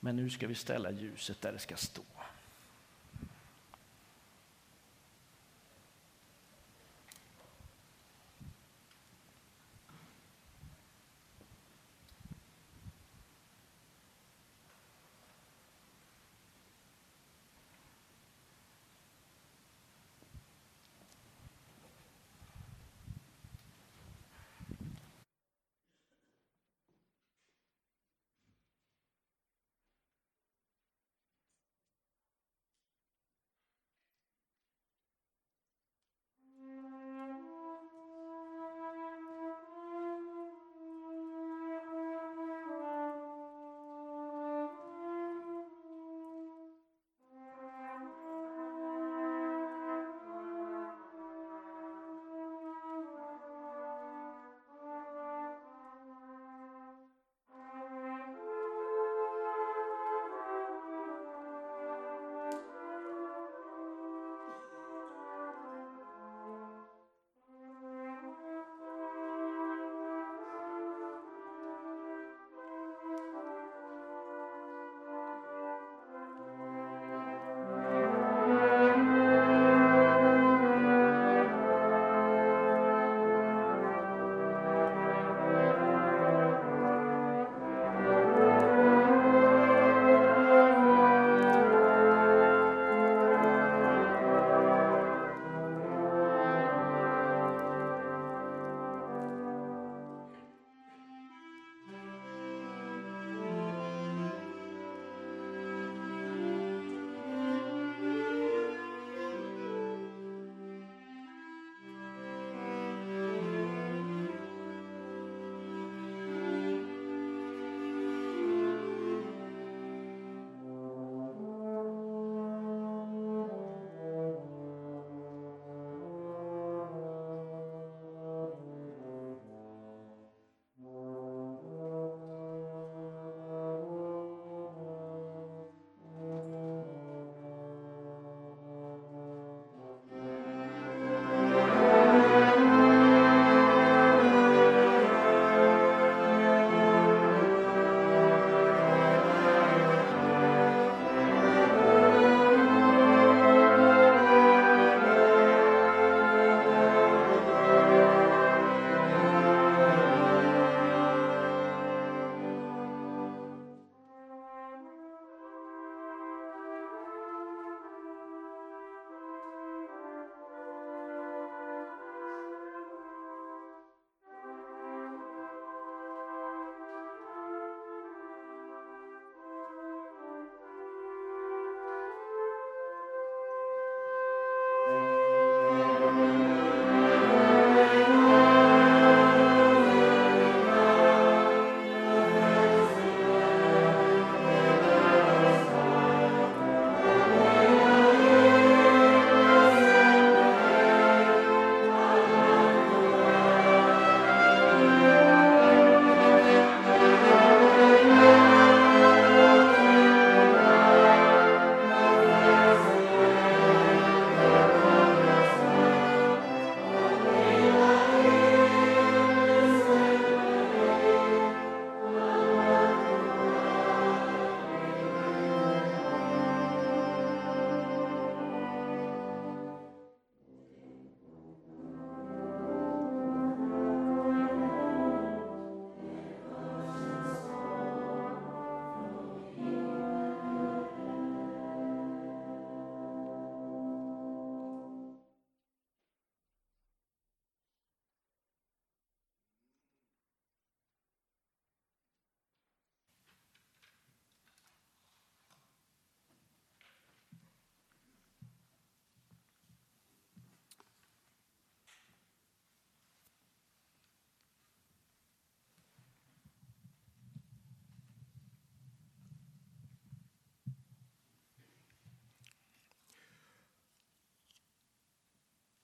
Men 0.00 0.16
nu 0.16 0.30
ska 0.30 0.46
vi 0.46 0.54
ställa 0.54 0.90
ljuset 0.90 1.40
där 1.40 1.52
det 1.52 1.58
ska 1.58 1.76
stå. 1.76 2.02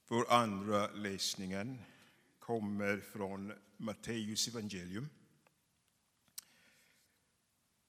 Vår 0.08 0.32
andra 0.32 0.90
läsningen 0.90 1.82
kommer 2.38 3.00
från 3.00 3.52
Matteus 3.76 4.48
evangelium, 4.48 5.08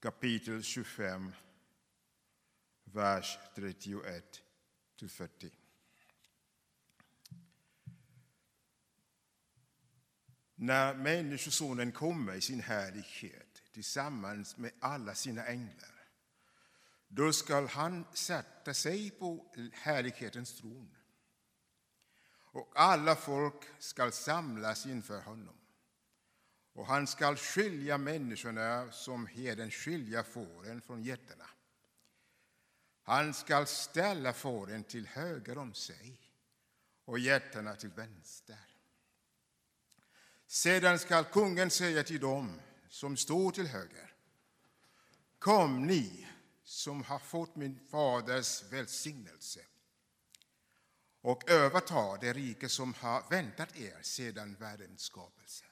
kapitel 0.00 0.62
25, 0.62 1.32
vers 2.84 3.38
31 3.54 4.42
till 4.98 5.10
40. 5.10 5.50
När 10.54 10.94
Människosonen 10.94 11.92
kommer 11.92 12.34
i 12.34 12.40
sin 12.40 12.60
härlighet 12.60 13.62
tillsammans 13.72 14.56
med 14.56 14.72
alla 14.80 15.14
sina 15.14 15.46
änglar, 15.46 16.08
då 17.08 17.32
skall 17.32 17.66
han 17.66 18.04
sätta 18.12 18.74
sig 18.74 19.10
på 19.10 19.54
härlighetens 19.72 20.56
tron 20.56 20.93
och 22.54 22.72
alla 22.74 23.16
folk 23.16 23.54
skall 23.78 24.12
samlas 24.12 24.86
inför 24.86 25.20
honom. 25.20 25.54
Och 26.72 26.86
han 26.86 27.06
skall 27.06 27.36
skilja 27.36 27.98
människorna 27.98 28.92
som 28.92 29.26
herden 29.26 29.70
skilja 29.70 30.24
fåren 30.24 30.80
från 30.80 31.02
getterna. 31.02 31.46
Han 33.02 33.34
skall 33.34 33.66
ställa 33.66 34.32
fåren 34.32 34.84
till 34.84 35.06
höger 35.06 35.58
om 35.58 35.74
sig 35.74 36.20
och 37.04 37.18
getterna 37.18 37.76
till 37.76 37.90
vänster. 37.90 38.58
Sedan 40.46 40.98
skall 40.98 41.24
kungen 41.24 41.70
säga 41.70 42.02
till 42.02 42.20
dem 42.20 42.60
som 42.88 43.16
står 43.16 43.50
till 43.50 43.66
höger. 43.66 44.14
Kom 45.38 45.86
ni 45.86 46.28
som 46.64 47.02
har 47.02 47.18
fått 47.18 47.56
min 47.56 47.78
faders 47.90 48.62
välsignelse 48.72 49.60
och 51.24 51.50
överta 51.50 52.16
det 52.16 52.32
rike 52.32 52.68
som 52.68 52.94
har 52.94 53.30
väntat 53.30 53.76
er 53.76 54.02
sedan 54.02 54.54
världens 54.54 55.00
skapelse. 55.00 55.64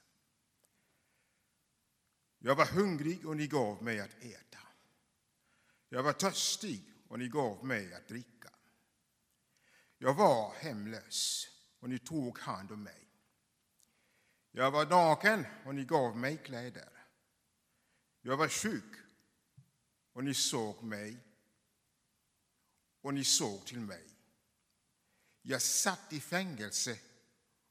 Jag 2.39 2.55
var 2.55 2.65
hungrig 2.65 3.25
och 3.25 3.37
ni 3.37 3.47
gav 3.47 3.83
mig 3.83 3.99
att 3.99 4.23
äta. 4.23 4.59
Jag 5.89 6.03
var 6.03 6.13
törstig 6.13 6.83
och 7.07 7.19
ni 7.19 7.27
gav 7.27 7.65
mig 7.65 7.93
att 7.93 8.07
dricka. 8.07 8.49
Jag 9.97 10.13
var 10.13 10.53
hemlös 10.53 11.47
och 11.79 11.89
ni 11.89 11.99
tog 11.99 12.39
hand 12.39 12.71
om 12.71 12.83
mig. 12.83 13.07
Jag 14.51 14.71
var 14.71 14.85
naken 14.85 15.45
och 15.65 15.75
ni 15.75 15.85
gav 15.85 16.17
mig 16.17 16.37
kläder. 16.37 16.89
Jag 18.21 18.37
var 18.37 18.47
sjuk 18.47 18.95
och 20.13 20.23
ni 20.23 20.33
såg 20.33 20.83
mig 20.83 21.17
och 23.01 23.13
ni 23.13 23.23
såg 23.23 23.65
till 23.65 23.79
mig. 23.79 24.12
Jag 25.45 25.61
satt 25.61 26.13
i 26.13 26.19
fängelse 26.19 26.99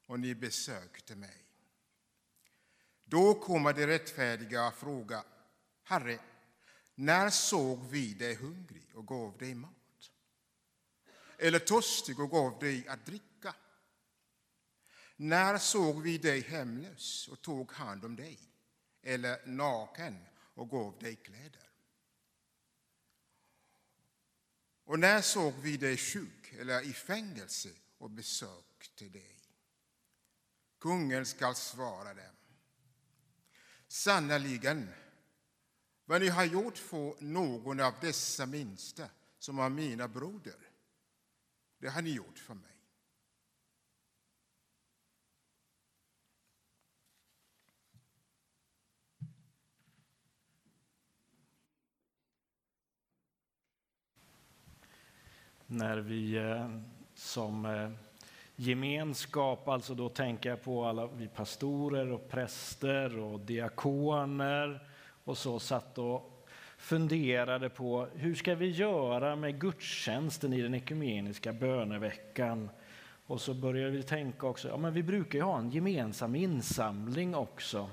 och 0.05 0.19
ni 0.19 0.35
besökte 0.35 1.15
mig. 1.15 1.45
Då 3.03 3.33
kommer 3.33 3.73
de 3.73 3.87
rättfärdiga 3.87 4.67
och 4.67 4.73
fråga, 4.73 5.23
Herre, 5.83 6.19
när 6.95 7.29
såg 7.29 7.85
vi 7.89 8.13
dig 8.13 8.35
hungrig 8.35 8.95
och 8.95 9.07
gav 9.07 9.37
dig 9.37 9.55
mat? 9.55 10.11
Eller 11.37 11.59
törstig 11.59 12.19
och 12.19 12.31
gav 12.31 12.59
dig 12.59 12.87
att 12.87 13.05
dricka? 13.05 13.55
När 15.15 15.57
såg 15.57 16.01
vi 16.01 16.17
dig 16.17 16.41
hemlös 16.41 17.27
och 17.27 17.41
tog 17.41 17.71
hand 17.71 18.05
om 18.05 18.15
dig? 18.15 18.39
Eller 19.01 19.45
naken 19.45 20.25
och 20.33 20.69
gav 20.69 20.97
dig 20.99 21.15
kläder? 21.15 21.69
Och 24.83 24.99
när 24.99 25.21
såg 25.21 25.53
vi 25.53 25.77
dig 25.77 25.97
sjuk 25.97 26.42
eller 26.59 26.81
i 26.81 26.93
fängelse 26.93 27.69
och 27.97 28.09
besökte 28.09 29.09
dig? 29.09 29.39
Kungen 30.79 31.25
skall 31.25 31.55
svara 31.55 32.13
dem. 32.13 32.35
Sannerligen, 33.87 34.89
vad 36.05 36.21
ni 36.21 36.27
har 36.27 36.45
gjort 36.45 36.77
för 36.77 37.21
någon 37.21 37.79
av 37.79 37.93
dessa 38.01 38.45
minsta 38.45 39.09
som 39.39 39.59
är 39.59 39.69
mina 39.69 40.07
broder, 40.07 40.69
det 41.77 41.89
har 41.89 42.01
ni 42.01 42.09
gjort 42.09 42.39
för 42.39 42.53
mig. 42.53 42.72
När 55.73 55.97
vi 55.97 56.37
eh, 56.37 56.69
som 57.15 57.65
eh, 57.65 57.89
gemenskap, 58.55 59.67
alltså 59.67 59.95
då 59.95 60.09
tänker 60.09 60.49
jag 60.49 60.63
på 60.63 60.85
alla 60.85 61.07
vi 61.07 61.27
pastorer 61.27 62.11
och 62.11 62.29
präster 62.29 63.19
och 63.19 63.39
diakoner 63.39 64.87
och 65.23 65.37
så 65.37 65.59
satt 65.59 65.97
och 65.97 66.47
funderade 66.77 67.69
på 67.69 68.07
hur 68.13 68.35
ska 68.35 68.55
vi 68.55 68.69
göra 68.69 69.35
med 69.35 69.59
gudstjänsten 69.59 70.53
i 70.53 70.61
den 70.61 70.73
ekumeniska 70.73 71.53
böneveckan? 71.53 72.69
Och 73.27 73.41
så 73.41 73.53
började 73.53 73.91
vi 73.91 74.03
tänka 74.03 74.47
också, 74.47 74.67
ja 74.67 74.77
men 74.77 74.93
vi 74.93 75.03
brukar 75.03 75.39
ju 75.39 75.43
ha 75.43 75.59
en 75.59 75.69
gemensam 75.69 76.35
insamling 76.35 77.35
också. 77.35 77.89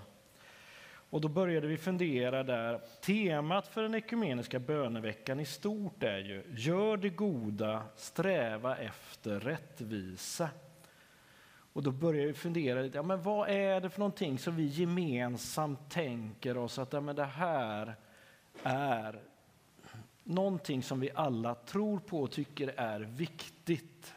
Och 1.10 1.20
då 1.20 1.28
började 1.28 1.66
vi 1.66 1.76
fundera 1.76 2.42
där. 2.42 2.80
Temat 3.00 3.68
för 3.68 3.82
den 3.82 3.94
ekumeniska 3.94 4.58
böneveckan 4.58 5.40
i 5.40 5.44
stort 5.44 6.02
är 6.02 6.18
ju 6.18 6.42
Gör 6.56 6.96
det 6.96 7.08
goda, 7.08 7.82
sträva 7.96 8.76
efter 8.76 9.40
rättvisa. 9.40 10.48
Och 11.72 11.82
då 11.82 11.90
började 11.90 12.26
vi 12.26 12.34
fundera 12.34 12.82
lite, 12.82 12.98
ja, 12.98 13.02
men 13.02 13.22
vad 13.22 13.48
är 13.48 13.80
det 13.80 13.90
för 13.90 13.98
någonting 13.98 14.38
som 14.38 14.56
vi 14.56 14.66
gemensamt 14.66 15.90
tänker 15.90 16.56
oss 16.56 16.78
att 16.78 16.92
ja, 16.92 17.00
men 17.00 17.16
det 17.16 17.24
här 17.24 17.94
är 18.62 19.22
någonting 20.24 20.82
som 20.82 21.00
vi 21.00 21.10
alla 21.14 21.54
tror 21.54 21.98
på 21.98 22.20
och 22.20 22.30
tycker 22.30 22.74
är 22.76 23.00
viktigt. 23.00 24.14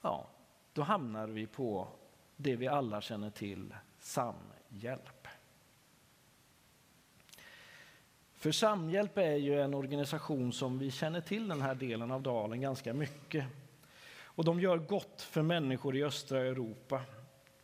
Ja, 0.00 0.26
då 0.72 0.82
hamnar 0.82 1.26
vi 1.26 1.46
på 1.46 1.88
det 2.36 2.56
vi 2.56 2.68
alla 2.68 3.00
känner 3.00 3.30
till, 3.30 3.74
samhjälp. 3.98 5.17
För 8.38 8.52
Samhjälp 8.52 9.18
är 9.18 9.36
ju 9.36 9.60
en 9.60 9.74
organisation 9.74 10.52
som 10.52 10.78
vi 10.78 10.90
känner 10.90 11.20
till 11.20 11.48
den 11.48 11.60
här 11.60 11.74
delen 11.74 12.10
av 12.10 12.22
dalen 12.22 12.60
ganska 12.60 12.94
mycket. 12.94 13.44
Och 14.22 14.44
de 14.44 14.60
gör 14.60 14.78
gott 14.78 15.22
för 15.22 15.42
människor 15.42 15.96
i 15.96 16.04
östra 16.04 16.40
Europa. 16.40 17.02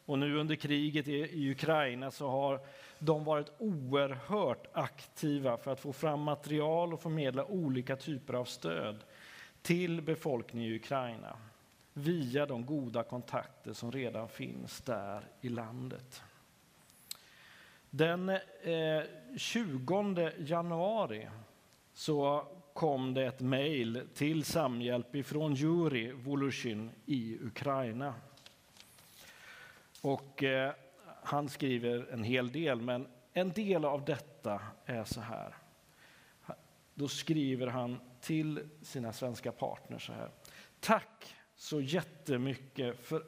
Och 0.04 0.18
nu 0.18 0.38
under 0.38 0.54
kriget 0.54 1.08
i 1.08 1.50
Ukraina 1.50 2.10
så 2.10 2.28
har 2.28 2.60
de 2.98 3.24
varit 3.24 3.52
oerhört 3.58 4.66
aktiva 4.72 5.56
för 5.56 5.72
att 5.72 5.80
få 5.80 5.92
fram 5.92 6.20
material 6.20 6.92
och 6.92 7.00
förmedla 7.00 7.44
olika 7.44 7.96
typer 7.96 8.34
av 8.34 8.44
stöd 8.44 9.04
till 9.62 10.02
befolkningen 10.02 10.72
i 10.72 10.76
Ukraina 10.76 11.36
via 11.92 12.46
de 12.46 12.66
goda 12.66 13.02
kontakter 13.02 13.72
som 13.72 13.92
redan 13.92 14.28
finns 14.28 14.80
där 14.80 15.20
i 15.40 15.48
landet. 15.48 16.22
Den 17.96 18.28
eh, 18.28 19.02
20 19.36 20.30
januari 20.38 21.28
så 21.92 22.46
kom 22.72 23.14
det 23.14 23.24
ett 23.24 23.40
mejl 23.40 24.02
till 24.14 24.44
Samhjälp 24.44 25.14
ifrån 25.14 25.54
Juri 25.54 26.12
Voloshin 26.12 26.90
i 27.06 27.38
Ukraina. 27.40 28.14
Och 30.00 30.42
eh, 30.42 30.72
han 31.22 31.48
skriver 31.48 32.12
en 32.12 32.24
hel 32.24 32.52
del, 32.52 32.80
men 32.80 33.08
en 33.32 33.50
del 33.50 33.84
av 33.84 34.04
detta 34.04 34.62
är 34.84 35.04
så 35.04 35.20
här. 35.20 35.54
Då 36.94 37.08
skriver 37.08 37.66
han 37.66 38.00
till 38.20 38.68
sina 38.82 39.12
svenska 39.12 39.52
partners 39.52 40.06
så 40.06 40.12
här. 40.12 40.30
Tack 40.80 41.34
så 41.56 41.80
jättemycket 41.80 42.98
för, 42.98 43.24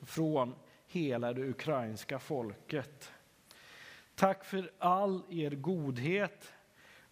från 0.00 0.54
hela 0.86 1.32
det 1.32 1.48
ukrainska 1.48 2.18
folket. 2.18 3.12
Tack 4.14 4.44
för 4.44 4.70
all 4.78 5.22
er 5.30 5.50
godhet 5.50 6.52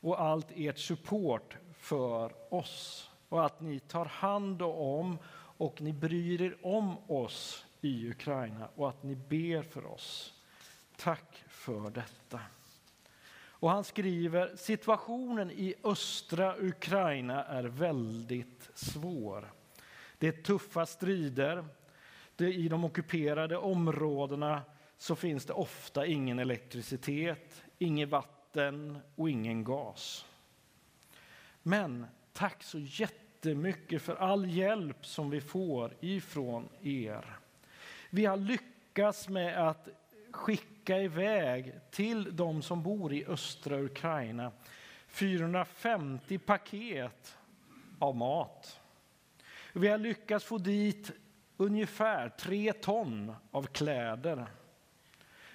och 0.01 0.21
allt 0.21 0.47
ert 0.55 0.79
support 0.79 1.57
för 1.79 2.55
oss 2.55 3.11
och 3.29 3.47
att 3.47 3.61
ni 3.61 3.81
tar 3.81 4.05
hand 4.05 4.63
om 4.63 5.19
och 5.33 5.81
ni 5.81 5.93
bryr 5.93 6.43
er 6.43 6.57
om 6.63 7.11
oss 7.11 7.67
i 7.81 8.11
Ukraina 8.11 8.69
och 8.75 8.89
att 8.89 9.03
ni 9.03 9.15
ber 9.15 9.63
för 9.63 9.87
oss. 9.87 10.35
Tack 10.97 11.45
för 11.49 11.91
detta. 11.91 12.41
Och 13.61 13.71
han 13.71 13.85
skriver 13.85 14.57
situationen 14.57 15.51
i 15.51 15.75
östra 15.85 16.57
Ukraina 16.59 17.45
är 17.45 17.65
väldigt 17.65 18.71
svår. 18.75 19.53
Det 20.19 20.29
är 20.29 20.43
tuffa 20.43 20.87
strider. 20.87 21.65
Det 22.37 22.55
I 22.55 22.69
de 22.69 22.85
ockuperade 22.85 23.57
områdena 23.57 24.63
så 25.01 25.17
finns 25.17 25.45
det 25.45 25.53
ofta 25.53 26.07
ingen 26.07 26.39
elektricitet, 26.39 27.63
inget 27.79 28.09
vatten 28.09 28.99
och 29.17 29.31
ingen 29.31 29.65
gas. 29.65 30.27
Men 31.63 32.07
tack 32.33 32.63
så 32.63 32.79
jättemycket 32.79 34.03
för 34.03 34.17
all 34.17 34.51
hjälp 34.51 35.07
som 35.07 35.31
vi 35.31 35.41
får 35.41 35.95
ifrån 36.01 36.69
er. 36.83 37.37
Vi 38.11 38.25
har 38.25 38.37
lyckats 38.37 39.29
med 39.29 39.69
att 39.69 39.89
skicka 40.31 40.99
iväg 40.99 41.75
till 41.91 42.37
de 42.37 42.63
som 42.63 42.83
bor 42.83 43.13
i 43.13 43.27
östra 43.27 43.81
Ukraina 43.81 44.53
450 45.09 46.39
paket 46.39 47.37
av 47.99 48.17
mat. 48.17 48.81
Vi 49.73 49.89
har 49.89 49.99
lyckats 49.99 50.45
få 50.45 50.59
dit 50.59 51.11
ungefär 51.57 52.29
tre 52.29 52.73
ton 52.73 53.35
av 53.51 53.67
kläder. 53.67 54.47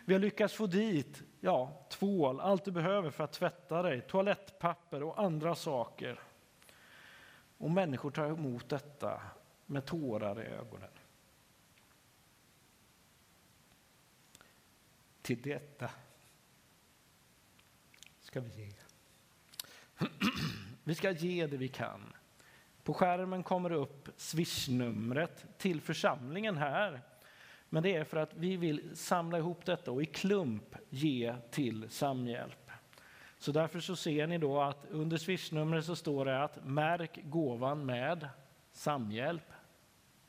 Vi 0.06 0.14
har 0.14 0.20
lyckats 0.20 0.54
få 0.54 0.68
dit 0.68 1.24
ja, 1.40 1.86
tvål, 1.90 2.40
allt 2.40 2.66
du 2.66 2.72
behöver 2.72 3.10
för 3.10 3.24
att 3.24 3.34
tvätta 3.34 3.82
dig, 3.82 4.02
toalettpapper 4.02 5.04
och 5.04 5.20
andra 5.20 5.56
saker. 5.56 6.20
Och 7.58 7.72
människor 7.72 8.12
tar 8.12 8.26
emot 8.26 8.70
detta 8.70 9.22
med 9.66 9.86
tårar 9.86 10.42
i 10.42 10.46
ögonen. 10.46 10.90
Till 15.22 15.42
detta 15.42 15.90
ska 18.22 18.42
vi 18.42 18.64
ge. 18.64 18.74
Vi 20.84 20.96
ska 20.96 21.12
ge 21.12 21.48
det 21.48 21.58
vi 21.58 21.68
kan. 21.68 22.14
På 22.84 22.94
skärmen 22.94 23.44
kommer 23.44 23.70
det 23.70 23.76
upp 23.76 24.10
swishnumret 24.18 25.46
till 25.58 25.82
församlingen 25.82 26.58
här. 26.58 27.02
Men 27.70 27.84
det 27.84 27.96
är 27.96 28.04
för 28.04 28.18
att 28.18 28.34
vi 28.34 28.58
vill 28.58 28.98
samla 28.98 29.38
ihop 29.38 29.66
detta 29.66 29.92
och 29.92 30.02
i 30.02 30.06
klump 30.06 30.76
ge 30.90 31.36
till 31.52 31.90
Samhjälp. 31.90 32.72
Så 33.38 33.52
därför 33.52 33.80
så 33.80 33.96
ser 33.96 34.28
ni 34.28 34.38
då 34.38 34.62
att 34.62 34.86
under 34.90 35.18
swishnumret 35.18 35.86
så 35.86 35.96
står 35.96 36.26
det 36.26 36.44
att 36.44 36.66
märk 36.66 37.20
gåvan 37.24 37.86
med 37.86 38.30
Samhjälp. 38.72 39.52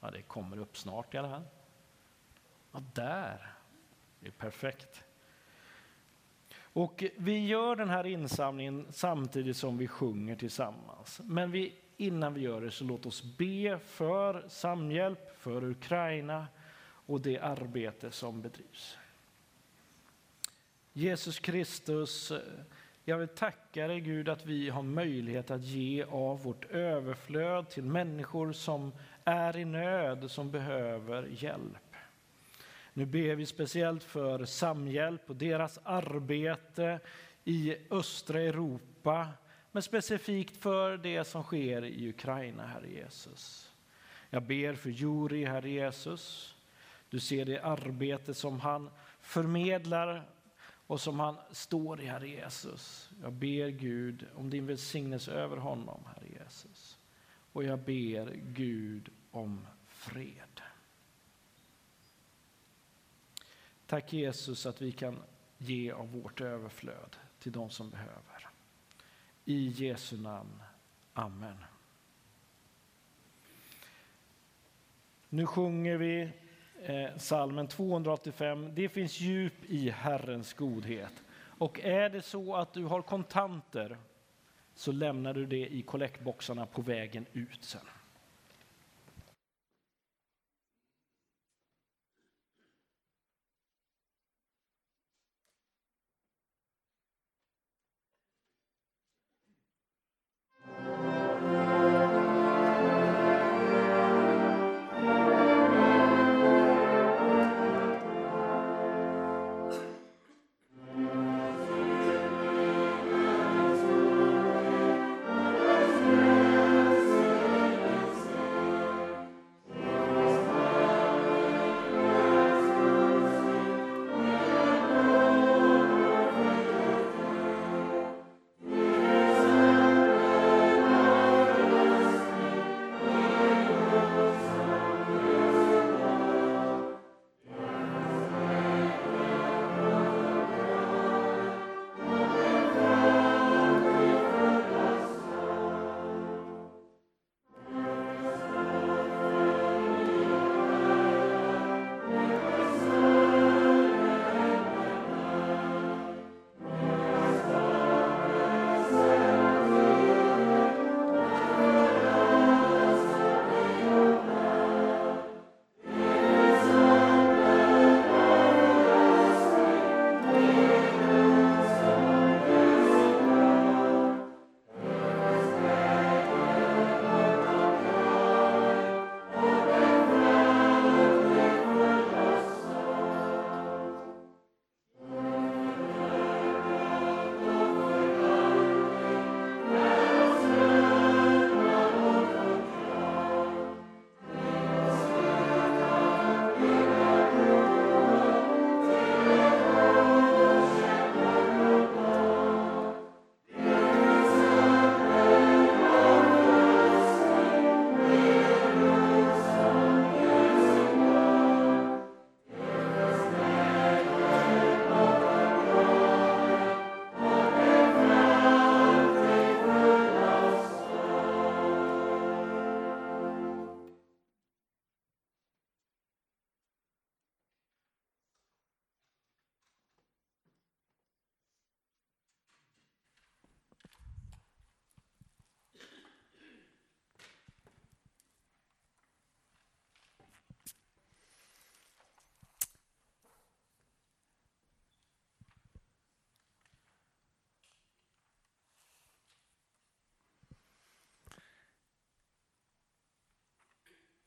Ja, 0.01 0.11
det 0.11 0.23
kommer 0.23 0.59
upp 0.59 0.77
snart 0.77 1.15
i 1.15 1.19
alla 1.19 1.31
fall. 1.31 1.45
Ja, 2.73 2.83
där. 2.95 3.53
Det 4.21 4.27
är 4.27 4.33
perfekt. 4.33 5.05
Och 6.77 7.05
vi 7.17 7.47
gör 7.47 7.77
den 7.77 7.91
här 7.91 8.07
insamlingen 8.07 8.87
samtidigt 8.91 9.57
som 9.57 9.79
vi 9.79 9.89
sjunger 9.89 10.37
tillsammans. 10.37 11.21
Men 11.25 11.51
vi, 11.51 11.75
innan 11.97 12.35
vi 12.35 12.41
gör 12.41 12.61
det 12.61 12.71
så 12.71 12.85
låt 12.85 13.07
oss 13.07 13.23
be 13.39 13.79
för 13.79 14.45
Samhjälp, 14.49 15.39
för 15.39 15.65
Ukraina 15.65 16.47
och 17.07 17.21
det 17.21 17.39
arbete 17.39 18.11
som 18.11 18.43
bedrivs. 18.43 18.97
Jesus 20.93 21.39
Kristus, 21.39 22.31
eh, 22.31 22.41
jag 23.05 23.19
vill 23.19 23.29
tacka 23.29 23.89
dig 23.89 24.01
Gud 24.01 24.29
att 24.29 24.47
vi 24.47 24.69
har 24.69 24.83
möjlighet 24.83 25.51
att 25.51 25.63
ge 25.63 26.05
av 26.05 26.43
vårt 26.43 26.65
överflöd 26.65 27.71
till 27.71 27.85
människor 27.85 28.53
som 28.53 28.93
är 29.25 29.57
i 29.57 29.65
nöd, 29.65 30.31
som 30.31 30.51
behöver 30.51 31.27
hjälp. 31.27 31.97
Nu 32.93 33.07
ber 33.07 33.35
vi 33.35 33.47
speciellt 33.47 34.05
för 34.05 34.45
Samhjälp 34.45 35.31
och 35.31 35.37
deras 35.37 35.79
arbete 35.83 37.01
i 37.45 37.77
östra 37.91 38.41
Europa, 38.41 39.29
men 39.73 39.83
specifikt 39.83 40.57
för 40.57 40.97
det 40.97 41.25
som 41.25 41.43
sker 41.43 41.85
i 41.85 42.09
Ukraina, 42.09 42.67
Herre 42.67 42.91
Jesus. 42.91 43.73
Jag 44.31 44.43
ber 44.43 44.75
för 44.75 44.91
Juri, 44.91 45.45
Herre 45.45 45.71
Jesus. 45.71 46.56
Du 47.17 47.21
ser 47.21 47.45
det 47.45 47.61
arbete 47.61 48.35
som 48.35 48.61
han 48.61 48.91
förmedlar 49.21 50.31
och 50.87 51.01
som 51.01 51.21
han 51.21 51.37
står 51.51 52.01
i, 52.01 52.07
Herre 52.07 52.29
Jesus. 52.29 53.11
Jag 53.23 53.33
ber 53.33 53.69
Gud 53.69 54.27
om 54.35 54.51
din 54.51 54.67
välsignelse 54.67 55.33
över 55.33 55.57
honom, 55.57 56.05
Herre 56.07 56.29
Jesus. 56.29 56.99
Och 57.53 57.65
jag 57.65 57.79
ber 57.79 58.35
Gud 58.35 59.09
om 59.31 59.67
fred. 59.87 60.61
Tack 63.87 64.13
Jesus 64.13 64.67
att 64.67 64.83
vi 64.83 64.93
kan 64.93 65.23
ge 65.59 65.93
av 65.93 66.13
vårt 66.13 66.41
överflöd 66.41 67.17
till 67.39 67.53
de 67.53 67.71
som 67.71 67.91
behöver. 67.91 68.49
I 69.45 69.69
Jesu 69.69 70.17
namn. 70.17 70.63
Amen. 71.13 71.57
Nu 75.29 75.47
sjunger 75.47 75.97
vi 75.97 76.33
eh, 76.83 77.17
salmen 77.17 77.67
285. 77.67 78.73
Det 78.75 78.89
finns 78.89 79.21
djup 79.21 79.65
i 79.65 79.91
Herrens 79.91 80.55
godhet. 80.55 81.23
Och 81.59 81.81
är 81.81 82.11
det 82.11 82.23
så 82.23 82.55
att 82.55 82.73
du 82.73 82.85
har 82.85 83.03
kontanter 83.03 83.97
så 84.75 84.93
lämnar 84.93 85.35
du 85.35 85.47
det 85.47 85.67
i 85.67 85.83
kollektboxarna 85.83 86.67
på 86.67 86.83
vägen 86.83 87.27
ut 87.33 87.65
sen. 87.65 87.81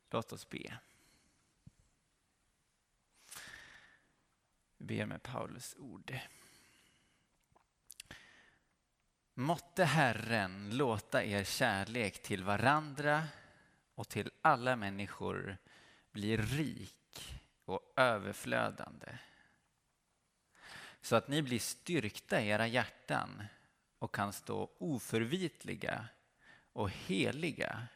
Låt 0.10 0.34
oss 0.34 0.50
be. 0.50 0.78
Vi 4.78 4.86
ber 4.86 5.06
med 5.06 5.24
Paulus 5.24 5.76
ord. 5.78 6.20
Måtte 9.34 9.86
Herren 9.86 10.78
låta 10.78 11.24
er 11.24 11.44
kärlek 11.44 12.24
till 12.24 12.44
varandra 12.44 13.28
och 13.96 14.10
till 14.10 14.32
alla 14.42 14.76
människor 14.76 15.58
bli 16.12 16.38
rik 16.38 17.42
och 17.66 17.94
överflödande 17.96 19.18
så 21.02 21.16
att 21.16 21.28
ni 21.28 21.42
blir 21.42 21.60
styrkta 21.60 22.42
i 22.42 22.48
era 22.48 22.68
hjärtan 22.68 23.44
och 24.00 24.16
kan 24.16 24.34
stå 24.34 24.72
oförvitliga 24.78 26.08
och 26.74 26.90
heliga 26.90 27.88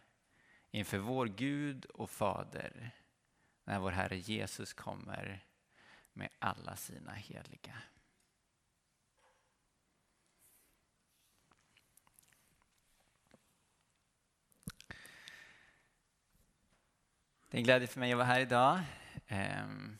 inför 0.73 0.97
vår 0.97 1.25
Gud 1.25 1.85
och 1.85 2.09
Fader 2.09 2.91
när 3.63 3.79
vår 3.79 3.91
Herre 3.91 4.17
Jesus 4.17 4.73
kommer 4.73 5.45
med 6.13 6.29
alla 6.39 6.75
sina 6.75 7.11
heliga. 7.13 7.77
Det 17.49 17.57
är 17.57 17.59
en 17.59 17.63
glädje 17.63 17.87
för 17.87 17.99
mig 17.99 18.11
att 18.11 18.17
vara 18.17 18.27
här 18.27 18.39
idag. 18.39 18.79
Ehm, 19.27 19.97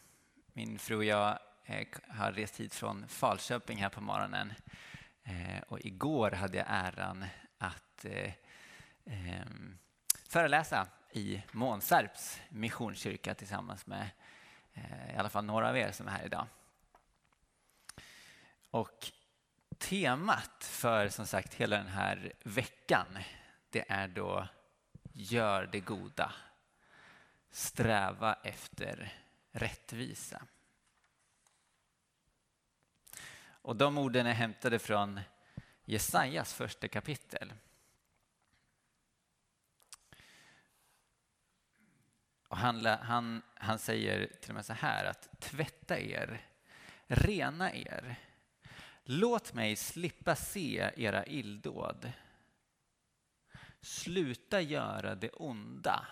min 0.54 0.80
fru 0.80 0.96
och 0.96 1.04
jag 1.04 1.40
eh, 1.66 1.88
har 2.08 2.32
rest 2.32 2.60
hit 2.60 2.74
från 2.74 3.08
Falköping 3.08 3.78
här 3.78 3.90
på 3.90 4.02
morgonen. 4.02 4.54
Eh, 5.24 5.62
och 5.68 5.86
igår 5.86 6.32
hade 6.32 6.58
jag 6.58 6.68
äran 6.70 7.26
att 7.58 8.06
eh, 8.06 8.34
ehm, 9.06 9.78
föreläsa 10.34 10.88
i 11.12 11.44
Månsarps 11.52 12.42
missionskyrka 12.50 13.36
tillsammans 13.36 13.88
med 13.88 14.10
eh, 14.74 15.16
i 15.16 15.18
alla 15.18 15.30
fall 15.30 15.46
några 15.46 15.70
av 15.70 15.78
er 15.78 15.92
som 15.92 16.08
är 16.08 16.12
här 16.12 16.26
idag. 16.26 16.48
Och 18.70 19.12
temat 19.78 20.64
för 20.64 21.10
som 21.10 21.26
sagt 21.26 21.54
hela 21.54 21.78
den 21.78 21.88
här 21.88 22.34
veckan 22.44 23.08
det 23.70 23.86
är 23.92 24.08
då 24.08 24.48
Gör 25.14 25.70
det 25.72 25.80
goda. 25.80 26.34
Sträva 27.52 28.34
efter 28.44 29.14
rättvisa. 29.52 30.46
Och 33.46 33.76
de 33.76 33.98
orden 33.98 34.26
är 34.26 34.34
hämtade 34.34 34.80
från 34.80 35.20
Jesajas 35.86 36.54
första 36.54 36.88
kapitel. 36.88 37.54
Och 42.54 42.60
han, 42.60 42.86
han, 42.86 43.42
han 43.56 43.80
säger 43.80 44.28
till 44.42 44.52
och 44.52 44.56
med 44.56 44.66
så 44.66 44.74
här 44.74 45.06
att 45.06 45.40
tvätta 45.40 46.00
er, 46.00 46.42
rena 47.08 47.74
er. 47.74 48.16
Låt 49.04 49.54
mig 49.54 49.76
slippa 49.76 50.36
se 50.36 50.92
era 50.96 51.26
illdåd. 51.26 52.12
Sluta 53.82 54.62
göra 54.62 55.16
det 55.16 55.30
onda 55.30 56.08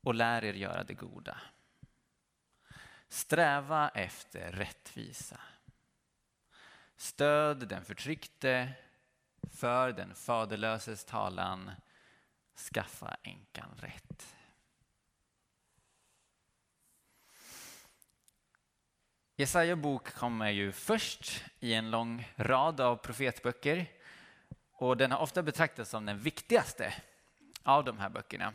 och 0.00 0.14
lär 0.14 0.44
er 0.44 0.54
göra 0.54 0.84
det 0.84 0.94
goda. 0.94 1.40
Sträva 3.08 3.88
efter 3.88 4.52
rättvisa. 4.52 5.40
Stöd 6.96 7.68
den 7.68 7.84
förtryckte, 7.84 8.72
för 9.52 9.92
den 9.92 10.14
faderlöses 10.14 11.04
talan, 11.04 11.70
skaffa 12.60 13.16
änkan 13.22 13.68
rätt. 13.76 14.36
Jesaja 19.36 19.76
bok 19.76 20.14
kommer 20.14 20.50
ju 20.50 20.72
först 20.72 21.44
i 21.60 21.74
en 21.74 21.90
lång 21.90 22.28
rad 22.36 22.80
av 22.80 22.96
profetböcker 22.96 23.86
och 24.72 24.96
den 24.96 25.12
har 25.12 25.18
ofta 25.18 25.42
betraktats 25.42 25.90
som 25.90 26.06
den 26.06 26.18
viktigaste 26.18 26.94
av 27.62 27.84
de 27.84 27.98
här 27.98 28.08
böckerna. 28.08 28.52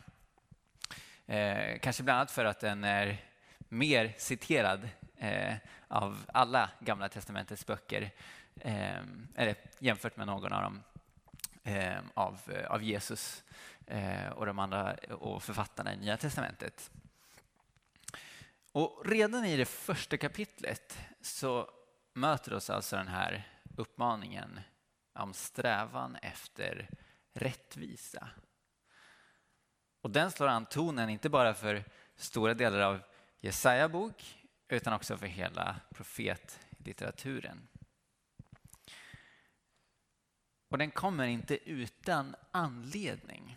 Eh, 1.26 1.78
kanske 1.78 2.02
bland 2.02 2.16
annat 2.16 2.30
för 2.30 2.44
att 2.44 2.60
den 2.60 2.84
är 2.84 3.24
mer 3.58 4.14
citerad 4.18 4.88
eh, 5.16 5.54
av 5.88 6.24
alla 6.32 6.70
Gamla 6.80 7.08
testamentets 7.08 7.66
böcker, 7.66 8.10
eh, 8.60 9.00
eller 9.34 9.54
jämfört 9.78 10.16
med 10.16 10.26
någon 10.26 10.52
av 10.52 10.62
dem 10.62 10.82
eh, 11.66 11.98
av, 12.14 12.40
eh, 12.46 12.66
av 12.66 12.82
Jesus 12.82 13.44
eh, 13.48 13.75
Eh, 13.86 14.28
och 14.28 14.46
de 14.46 14.58
andra 14.58 14.94
och 14.94 15.42
författarna 15.42 15.94
i 15.94 15.96
Nya 15.96 16.16
testamentet. 16.16 16.90
Och 18.72 19.02
redan 19.06 19.44
i 19.44 19.56
det 19.56 19.64
första 19.64 20.16
kapitlet 20.16 20.98
så 21.20 21.70
möter 22.12 22.54
oss 22.54 22.70
alltså 22.70 22.96
den 22.96 23.08
här 23.08 23.48
uppmaningen 23.76 24.60
om 25.12 25.34
strävan 25.34 26.16
efter 26.16 26.88
rättvisa. 27.32 28.28
Och 30.00 30.10
den 30.10 30.30
slår 30.30 30.48
an 30.48 30.66
tonen 30.66 31.08
inte 31.08 31.28
bara 31.28 31.54
för 31.54 31.84
stora 32.16 32.54
delar 32.54 32.80
av 32.80 33.00
Jesaja 33.40 33.88
bok 33.88 34.38
utan 34.68 34.92
också 34.92 35.16
för 35.16 35.26
hela 35.26 35.80
profetlitteraturen. 35.94 37.68
Och 40.68 40.78
den 40.78 40.90
kommer 40.90 41.26
inte 41.26 41.70
utan 41.70 42.34
anledning. 42.50 43.56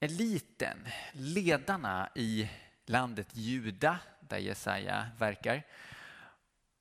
Eliten, 0.00 0.88
ledarna 1.12 2.10
i 2.14 2.50
landet 2.86 3.28
Juda, 3.32 3.98
där 4.20 4.38
Jesaja 4.38 5.08
verkar, 5.18 5.62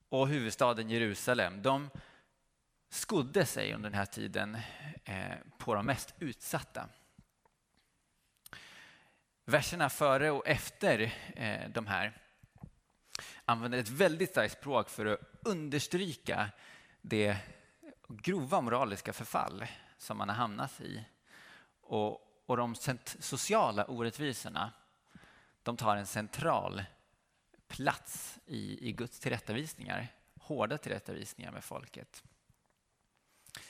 och 0.10 0.28
huvudstaden 0.28 0.90
Jerusalem, 0.90 1.62
de 1.62 1.90
skodde 2.90 3.46
sig 3.46 3.74
under 3.74 3.90
den 3.90 3.98
här 3.98 4.06
tiden 4.06 4.58
eh, 5.06 5.36
på 5.58 5.76
de 5.76 5.86
mest 5.86 6.14
utsatta. 6.20 6.90
Verserna 9.46 9.90
före 9.90 10.32
och 10.32 10.48
efter 10.48 11.14
eh, 11.36 11.70
de 11.70 11.88
här 11.88 12.18
använder 13.46 13.78
ett 13.78 13.90
väldigt 13.90 14.30
starkt 14.30 14.58
språk 14.58 14.90
för 14.90 15.06
att 15.06 15.20
understryka 15.46 16.50
det 17.02 17.38
grova 18.08 18.62
moraliska 18.62 19.14
förfall 19.14 19.66
som 19.98 20.18
man 20.18 20.30
har 20.30 20.36
hamnat 20.36 20.82
i. 20.82 21.06
Och, 21.82 22.27
och 22.48 22.58
de 22.58 22.76
sociala 23.20 23.86
orättvisorna 23.86 24.74
de 25.64 25.78
tar 25.78 25.96
en 25.96 26.06
central 26.06 26.84
plats 27.68 28.40
i, 28.46 28.90
i 28.90 28.92
Guds 28.92 29.20
tillrättavisningar, 29.20 30.08
hårda 30.40 30.78
tillrättavisningar 30.78 31.52
med 31.52 31.64
folket. 31.64 32.24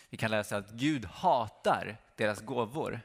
Vi 0.09 0.17
kan 0.17 0.31
läsa 0.31 0.57
att 0.57 0.71
Gud 0.71 1.05
hatar 1.05 1.97
deras 2.15 2.41
gåvor, 2.41 3.01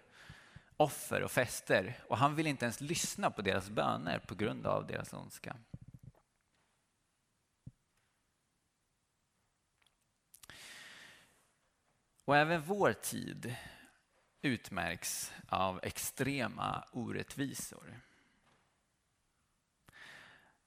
offer 0.76 1.22
och 1.22 1.30
fester 1.30 1.98
och 2.08 2.18
han 2.18 2.34
vill 2.34 2.46
inte 2.46 2.64
ens 2.64 2.80
lyssna 2.80 3.30
på 3.30 3.42
deras 3.42 3.70
böner 3.70 4.18
på 4.18 4.34
grund 4.34 4.66
av 4.66 4.86
deras 4.86 5.12
ondska. 5.12 5.56
Och 12.24 12.36
även 12.36 12.62
vår 12.62 12.92
tid 12.92 13.56
utmärks 14.42 15.32
av 15.48 15.80
extrema 15.82 16.84
orättvisor. 16.92 18.00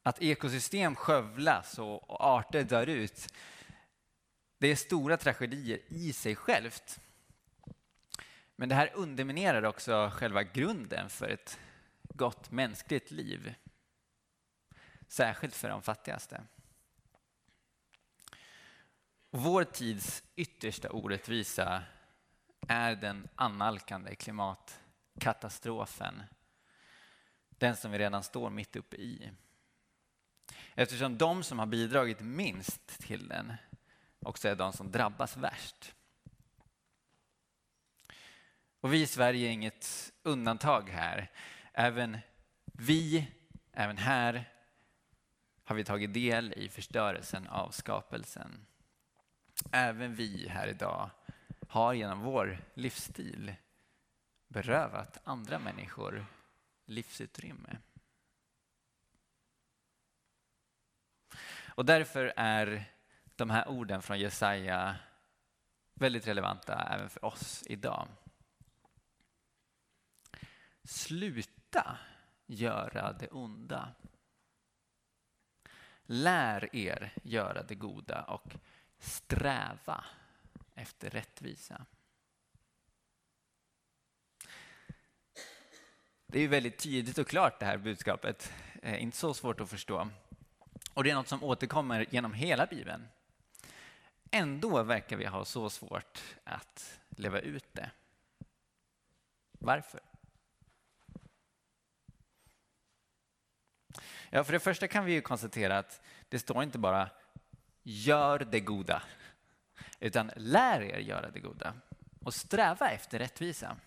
Att 0.03 0.21
ekosystem 0.21 0.95
skövlas 0.95 1.79
och 1.79 2.25
arter 2.25 2.63
dör 2.63 2.87
ut 2.87 3.33
det 4.57 4.67
är 4.67 4.75
stora 4.75 5.17
tragedier 5.17 5.79
i 5.87 6.13
sig 6.13 6.35
självt. 6.35 6.99
Men 8.55 8.69
det 8.69 8.75
här 8.75 8.91
underminerar 8.93 9.63
också 9.63 10.11
själva 10.13 10.43
grunden 10.43 11.09
för 11.09 11.29
ett 11.29 11.59
gott 12.03 12.51
mänskligt 12.51 13.11
liv. 13.11 13.55
Särskilt 15.07 15.55
för 15.55 15.69
de 15.69 15.81
fattigaste. 15.81 16.43
Vår 19.29 19.63
tids 19.63 20.23
yttersta 20.35 20.89
orättvisa 20.91 21.83
är 22.67 22.95
den 22.95 23.27
annalkande 23.35 24.15
klimatkatastrofen. 24.15 26.23
Den 27.49 27.75
som 27.75 27.91
vi 27.91 27.97
redan 27.97 28.23
står 28.23 28.49
mitt 28.49 28.75
uppe 28.75 28.95
i. 28.95 29.31
Eftersom 30.75 31.17
de 31.17 31.43
som 31.43 31.59
har 31.59 31.65
bidragit 31.65 32.19
minst 32.19 32.87
till 32.87 33.27
den 33.27 33.53
också 34.19 34.47
är 34.47 34.55
de 34.55 34.73
som 34.73 34.91
drabbas 34.91 35.37
värst. 35.37 35.95
Och 38.79 38.93
vi 38.93 39.01
i 39.01 39.07
Sverige 39.07 39.47
är 39.47 39.51
inget 39.51 40.11
undantag 40.23 40.89
här. 40.89 41.31
Även 41.73 42.17
vi, 42.65 43.27
även 43.71 43.97
här, 43.97 44.51
har 45.63 45.75
vi 45.75 45.83
tagit 45.83 46.13
del 46.13 46.53
i 46.53 46.69
förstörelsen 46.69 47.47
av 47.47 47.71
skapelsen. 47.71 48.65
Även 49.71 50.15
vi 50.15 50.47
här 50.49 50.67
idag 50.67 51.09
har 51.67 51.93
genom 51.93 52.19
vår 52.19 52.57
livsstil 52.73 53.55
berövat 54.47 55.17
andra 55.23 55.59
människor 55.59 56.25
livsutrymme. 56.85 57.77
Och 61.75 61.85
därför 61.85 62.33
är 62.35 62.85
de 63.35 63.49
här 63.49 63.67
orden 63.67 64.01
från 64.01 64.19
Jesaja 64.19 64.95
väldigt 65.93 66.27
relevanta 66.27 66.87
även 66.93 67.09
för 67.09 67.25
oss 67.25 67.63
idag. 67.65 68.07
Sluta 70.83 71.97
göra 72.45 73.13
det 73.13 73.27
onda. 73.27 73.95
Lär 76.03 76.75
er 76.75 77.13
göra 77.23 77.63
det 77.63 77.75
goda 77.75 78.23
och 78.23 78.55
sträva 78.97 80.05
efter 80.75 81.09
rättvisa. 81.09 81.85
Det 86.27 86.39
är 86.39 86.47
väldigt 86.47 86.77
tydligt 86.77 87.17
och 87.17 87.27
klart 87.27 87.59
det 87.59 87.65
här 87.65 87.77
budskapet. 87.77 88.53
Eh, 88.81 89.03
inte 89.03 89.17
så 89.17 89.33
svårt 89.33 89.59
att 89.59 89.69
förstå. 89.69 90.09
Och 90.93 91.03
det 91.03 91.09
är 91.09 91.15
något 91.15 91.27
som 91.27 91.43
återkommer 91.43 92.05
genom 92.09 92.33
hela 92.33 92.65
Bibeln. 92.65 93.07
Ändå 94.31 94.83
verkar 94.83 95.17
vi 95.17 95.25
ha 95.25 95.45
så 95.45 95.69
svårt 95.69 96.23
att 96.43 96.99
leva 97.09 97.39
ut 97.39 97.73
det. 97.73 97.91
Varför? 99.51 100.01
Ja, 104.29 104.43
för 104.43 104.53
det 104.53 104.59
första 104.59 104.87
kan 104.87 105.05
vi 105.05 105.13
ju 105.13 105.21
konstatera 105.21 105.77
att 105.77 106.01
det 106.29 106.39
står 106.39 106.63
inte 106.63 106.77
bara 106.77 107.09
gör 107.83 108.39
det 108.39 108.59
goda, 108.59 109.03
utan 109.99 110.31
lär 110.35 110.81
er 110.81 110.99
göra 110.99 111.31
det 111.31 111.39
goda 111.39 111.73
och 112.19 112.33
sträva 112.33 112.89
efter 112.89 113.19
rättvisa. 113.19 113.77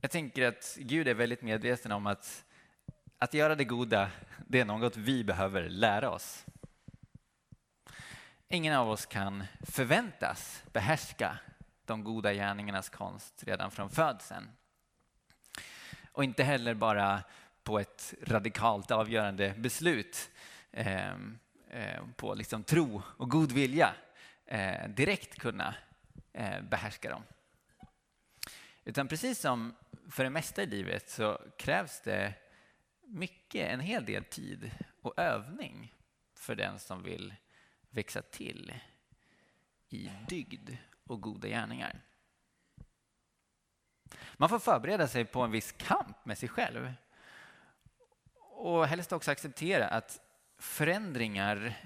Jag 0.00 0.10
tänker 0.10 0.48
att 0.48 0.76
Gud 0.80 1.08
är 1.08 1.14
väldigt 1.14 1.42
medveten 1.42 1.92
om 1.92 2.06
att 2.06 2.46
att 3.18 3.34
göra 3.34 3.54
det 3.54 3.64
goda, 3.64 4.10
det 4.46 4.60
är 4.60 4.64
något 4.64 4.96
vi 4.96 5.24
behöver 5.24 5.68
lära 5.68 6.10
oss. 6.10 6.44
Ingen 8.48 8.74
av 8.74 8.90
oss 8.90 9.06
kan 9.06 9.44
förväntas 9.60 10.64
behärska 10.72 11.38
de 11.84 12.04
goda 12.04 12.32
gärningarnas 12.32 12.88
konst 12.88 13.44
redan 13.46 13.70
från 13.70 13.90
födseln. 13.90 14.48
Och 16.12 16.24
inte 16.24 16.44
heller 16.44 16.74
bara 16.74 17.22
på 17.62 17.78
ett 17.78 18.14
radikalt 18.22 18.90
avgörande 18.90 19.54
beslut 19.56 20.30
eh, 20.70 21.16
Eh, 21.70 22.06
på 22.16 22.34
liksom 22.34 22.64
tro 22.64 23.02
och 23.16 23.30
god 23.30 23.52
vilja 23.52 23.94
eh, 24.46 24.88
direkt 24.88 25.38
kunna 25.38 25.74
eh, 26.32 26.62
behärska 26.62 27.10
dem. 27.10 27.22
Utan 28.84 29.08
precis 29.08 29.40
som 29.40 29.74
för 30.10 30.24
det 30.24 30.30
mesta 30.30 30.62
i 30.62 30.66
livet 30.66 31.10
så 31.10 31.40
krävs 31.58 32.00
det 32.00 32.34
mycket, 33.02 33.70
en 33.70 33.80
hel 33.80 34.04
del 34.04 34.24
tid 34.24 34.70
och 35.02 35.18
övning 35.18 35.94
för 36.34 36.54
den 36.54 36.78
som 36.78 37.02
vill 37.02 37.34
växa 37.90 38.22
till 38.22 38.74
i 39.88 40.10
dygd 40.28 40.76
och 41.04 41.20
goda 41.20 41.48
gärningar. 41.48 42.00
Man 44.34 44.48
får 44.48 44.58
förbereda 44.58 45.08
sig 45.08 45.24
på 45.24 45.42
en 45.42 45.50
viss 45.50 45.72
kamp 45.72 46.24
med 46.24 46.38
sig 46.38 46.48
själv 46.48 46.92
och 48.34 48.86
helst 48.86 49.12
också 49.12 49.30
acceptera 49.30 49.88
att 49.88 50.25
förändringar 50.58 51.76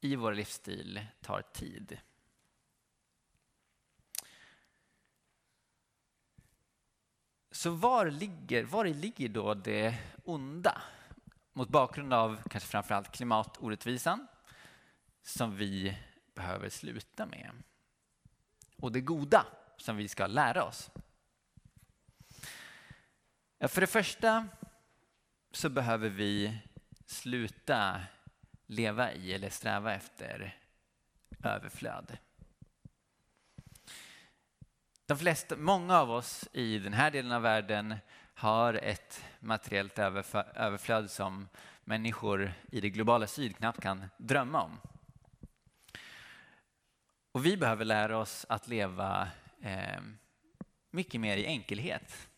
i 0.00 0.16
vår 0.16 0.34
livsstil 0.34 1.06
tar 1.20 1.42
tid. 1.42 2.00
Så 7.50 7.70
var 7.70 8.10
ligger, 8.10 8.64
var 8.64 8.84
ligger 8.84 9.28
då 9.28 9.54
det 9.54 9.98
onda? 10.24 10.82
Mot 11.52 11.68
bakgrund 11.68 12.12
av 12.12 12.42
kanske 12.50 12.68
framförallt 12.68 13.12
klimatorättvisan 13.12 14.26
som 15.22 15.56
vi 15.56 15.96
behöver 16.34 16.68
sluta 16.68 17.26
med. 17.26 17.50
Och 18.76 18.92
det 18.92 19.00
goda 19.00 19.46
som 19.76 19.96
vi 19.96 20.08
ska 20.08 20.26
lära 20.26 20.64
oss. 20.64 20.90
För 23.68 23.80
det 23.80 23.86
första 23.86 24.48
så 25.52 25.68
behöver 25.68 26.08
vi 26.08 26.58
sluta 27.10 28.00
leva 28.66 29.12
i 29.12 29.32
eller 29.34 29.50
sträva 29.50 29.94
efter 29.94 30.56
överflöd. 31.44 32.18
De 35.06 35.18
flesta, 35.18 35.56
många 35.56 35.98
av 35.98 36.10
oss 36.10 36.48
i 36.52 36.78
den 36.78 36.92
här 36.92 37.10
delen 37.10 37.32
av 37.32 37.42
världen 37.42 37.96
har 38.34 38.74
ett 38.74 39.24
materiellt 39.40 39.98
överflöd 39.98 41.10
som 41.10 41.48
människor 41.84 42.52
i 42.70 42.80
det 42.80 42.90
globala 42.90 43.26
syd 43.26 43.56
knappt 43.56 43.80
kan 43.80 44.04
drömma 44.16 44.62
om. 44.62 44.80
Och 47.32 47.46
vi 47.46 47.56
behöver 47.56 47.84
lära 47.84 48.18
oss 48.18 48.46
att 48.48 48.68
leva 48.68 49.28
eh, 49.62 50.00
mycket 50.90 51.20
mer 51.20 51.36
i 51.36 51.46
enkelhet. 51.46 52.28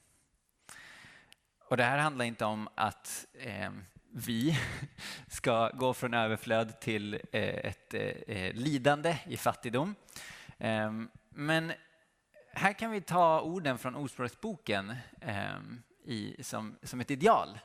Och 1.58 1.76
det 1.76 1.84
här 1.84 1.98
handlar 1.98 2.24
inte 2.24 2.44
om 2.44 2.68
att 2.74 3.26
eh, 3.32 3.70
vi 4.14 4.58
ska 5.28 5.70
gå 5.70 5.94
från 5.94 6.14
överflöd 6.14 6.80
till 6.80 7.14
eh, 7.14 7.20
ett 7.42 7.94
eh, 7.94 8.00
eh, 8.00 8.54
lidande 8.54 9.18
i 9.26 9.36
fattigdom. 9.36 9.94
Ehm, 10.58 11.08
men 11.28 11.72
här 12.52 12.72
kan 12.72 12.90
vi 12.90 13.00
ta 13.00 13.40
orden 13.40 13.78
från 13.78 13.96
Ordspråksboken 13.96 14.96
ehm, 15.20 15.82
som, 16.40 16.76
som 16.82 17.00
ett 17.00 17.10
ideal. 17.10 17.58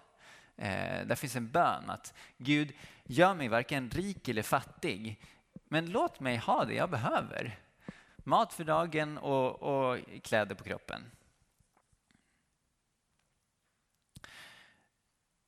Där 1.05 1.15
finns 1.15 1.35
en 1.35 1.51
bön 1.51 1.89
att 1.89 2.13
Gud, 2.37 2.73
gör 3.03 3.33
mig 3.33 3.47
varken 3.47 3.89
rik 3.89 4.27
eller 4.27 4.41
fattig, 4.41 5.21
men 5.67 5.91
låt 5.91 6.19
mig 6.19 6.37
ha 6.37 6.65
det 6.65 6.73
jag 6.73 6.89
behöver. 6.89 7.59
Mat 8.17 8.53
för 8.53 8.63
dagen 8.63 9.17
och, 9.17 9.61
och 9.61 9.99
kläder 10.23 10.55
på 10.55 10.63
kroppen. 10.63 11.11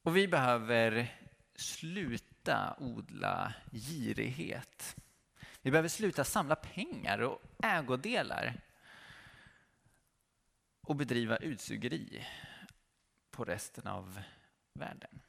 Och 0.03 0.17
vi 0.17 0.27
behöver 0.27 1.07
sluta 1.55 2.75
odla 2.79 3.53
girighet. 3.71 4.95
Vi 5.61 5.71
behöver 5.71 5.89
sluta 5.89 6.23
samla 6.23 6.55
pengar 6.55 7.19
och 7.19 7.41
ägodelar 7.63 8.61
och 10.81 10.95
bedriva 10.95 11.37
utsugeri 11.37 12.25
på 13.31 13.45
resten 13.45 13.87
av 13.87 14.21
världen. 14.73 15.21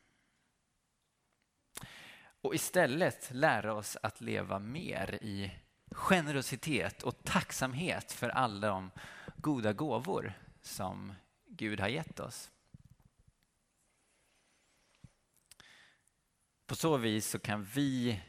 Och 2.42 2.54
istället 2.54 3.30
lära 3.34 3.74
oss 3.74 3.96
att 4.02 4.20
leva 4.20 4.58
mer 4.58 5.18
i 5.22 5.52
generositet 5.90 7.02
och 7.02 7.24
tacksamhet 7.24 8.12
för 8.12 8.28
alla 8.28 8.68
de 8.68 8.90
goda 9.36 9.72
gåvor 9.72 10.32
som 10.62 11.14
Gud 11.46 11.80
har 11.80 11.88
gett 11.88 12.20
oss. 12.20 12.50
På 16.70 16.76
så 16.76 16.96
vis 16.96 17.30
så 17.30 17.38
kan 17.38 17.64
vi 17.64 18.20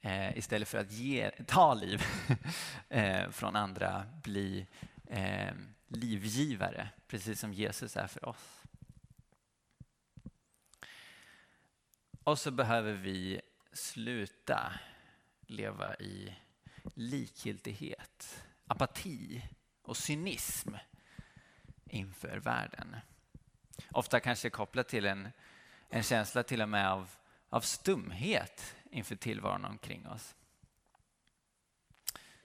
eh, 0.00 0.38
istället 0.38 0.68
för 0.68 0.78
att 0.78 0.92
ge, 0.92 1.30
ta 1.30 1.74
liv 1.74 2.02
eh, 2.88 3.30
från 3.30 3.56
andra 3.56 4.06
bli 4.22 4.66
eh, 5.06 5.54
livgivare, 5.88 6.88
precis 7.08 7.40
som 7.40 7.52
Jesus 7.52 7.96
är 7.96 8.06
för 8.06 8.28
oss. 8.28 8.62
Och 12.24 12.38
så 12.38 12.50
behöver 12.50 12.92
vi 12.92 13.40
sluta 13.72 14.72
leva 15.46 15.96
i 15.96 16.36
likgiltighet, 16.94 18.44
apati 18.66 19.42
och 19.82 19.96
cynism 19.96 20.74
inför 21.84 22.36
världen. 22.36 22.96
Ofta 23.90 24.20
kanske 24.20 24.50
kopplat 24.50 24.88
till 24.88 25.06
en, 25.06 25.28
en 25.88 26.02
känsla 26.02 26.42
till 26.42 26.62
och 26.62 26.68
med 26.68 26.90
av, 26.90 27.16
av 27.50 27.60
stumhet 27.60 28.76
inför 28.90 29.16
tillvaron 29.16 29.64
omkring 29.64 30.06
oss. 30.06 30.34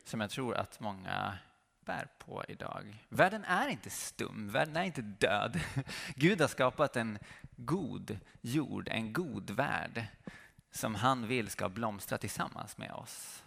Som 0.03 0.22
jag 0.22 0.30
tror 0.30 0.56
att 0.56 0.80
många 0.80 1.38
bär 1.80 2.08
på 2.18 2.45
idag. 2.47 3.06
Världen 3.10 3.43
är 3.43 3.68
inte 3.68 3.89
stum, 3.89 4.49
världen 4.49 4.76
är 4.78 4.84
inte 4.84 5.01
död. 5.01 5.60
Gud 6.16 6.41
har 6.41 6.47
skapat 6.47 6.95
en 6.95 7.20
god 7.56 8.20
jord, 8.41 8.88
en 8.91 9.14
god 9.14 9.49
värld 9.49 10.06
som 10.72 10.95
han 10.95 11.28
vill 11.28 11.49
ska 11.49 11.70
blomstra 11.70 12.18
tillsammans 12.18 12.78
med 12.78 12.91
oss. 12.91 13.43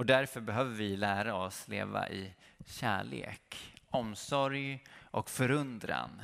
Och 0.00 0.06
därför 0.06 0.40
behöver 0.40 0.74
vi 0.74 0.96
lära 0.96 1.34
oss 1.34 1.68
leva 1.68 2.08
i 2.08 2.34
kärlek, 2.66 3.76
omsorg 3.90 4.84
och 5.00 5.30
förundran. 5.30 6.22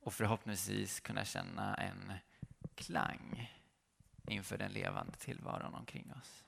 Och 0.00 0.14
förhoppningsvis 0.14 1.00
kunna 1.00 1.24
känna 1.24 1.74
en 1.74 2.12
klang 2.76 3.52
inför 4.28 4.58
den 4.58 4.72
levande 4.72 5.16
tillvaron 5.16 5.74
omkring 5.74 6.12
oss. 6.12 6.44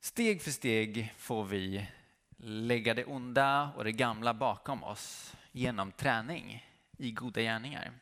Steg 0.00 0.42
för 0.42 0.50
steg 0.50 1.14
får 1.16 1.44
vi 1.44 1.88
lägga 2.36 2.94
det 2.94 3.04
onda 3.04 3.72
och 3.76 3.84
det 3.84 3.92
gamla 3.92 4.34
bakom 4.34 4.84
oss 4.84 5.36
genom 5.52 5.92
träning 5.92 6.66
i 6.98 7.12
goda 7.12 7.40
gärningar. 7.40 7.92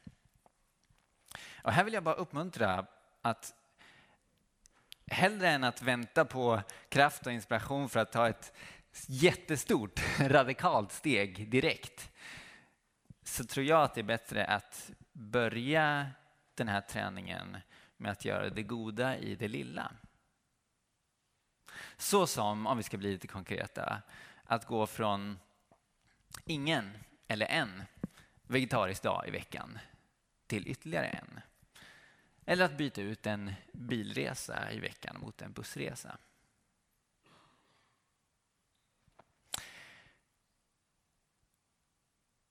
Och 1.62 1.72
här 1.72 1.84
vill 1.84 1.94
jag 1.94 2.02
bara 2.02 2.14
uppmuntra 2.14 2.86
att 3.22 3.54
hellre 5.06 5.50
än 5.50 5.64
att 5.64 5.82
vänta 5.82 6.24
på 6.24 6.62
kraft 6.88 7.26
och 7.26 7.32
inspiration 7.32 7.88
för 7.88 8.00
att 8.00 8.12
ta 8.12 8.28
ett 8.28 8.52
jättestort 9.06 10.00
radikalt 10.18 10.92
steg 10.92 11.50
direkt 11.50 12.10
så 13.24 13.44
tror 13.44 13.66
jag 13.66 13.82
att 13.82 13.94
det 13.94 14.00
är 14.00 14.02
bättre 14.02 14.44
att 14.44 14.90
börja 15.12 16.06
den 16.54 16.68
här 16.68 16.80
träningen 16.80 17.56
med 17.96 18.12
att 18.12 18.24
göra 18.24 18.50
det 18.50 18.62
goda 18.62 19.16
i 19.16 19.34
det 19.34 19.48
lilla. 19.48 19.92
Så 21.96 22.26
som, 22.26 22.66
om 22.66 22.76
vi 22.76 22.82
ska 22.82 22.96
bli 22.96 23.12
lite 23.12 23.26
konkreta, 23.26 24.02
att 24.44 24.66
gå 24.66 24.86
från 24.86 25.38
ingen 26.44 26.98
eller 27.28 27.46
en 27.46 27.82
vegetarisk 28.46 29.02
dag 29.02 29.28
i 29.28 29.30
veckan 29.30 29.78
till 30.46 30.68
ytterligare 30.68 31.06
en. 31.06 31.40
Eller 32.44 32.64
att 32.64 32.76
byta 32.76 33.02
ut 33.02 33.26
en 33.26 33.52
bilresa 33.72 34.72
i 34.72 34.80
veckan 34.80 35.20
mot 35.20 35.42
en 35.42 35.52
bussresa. 35.52 36.18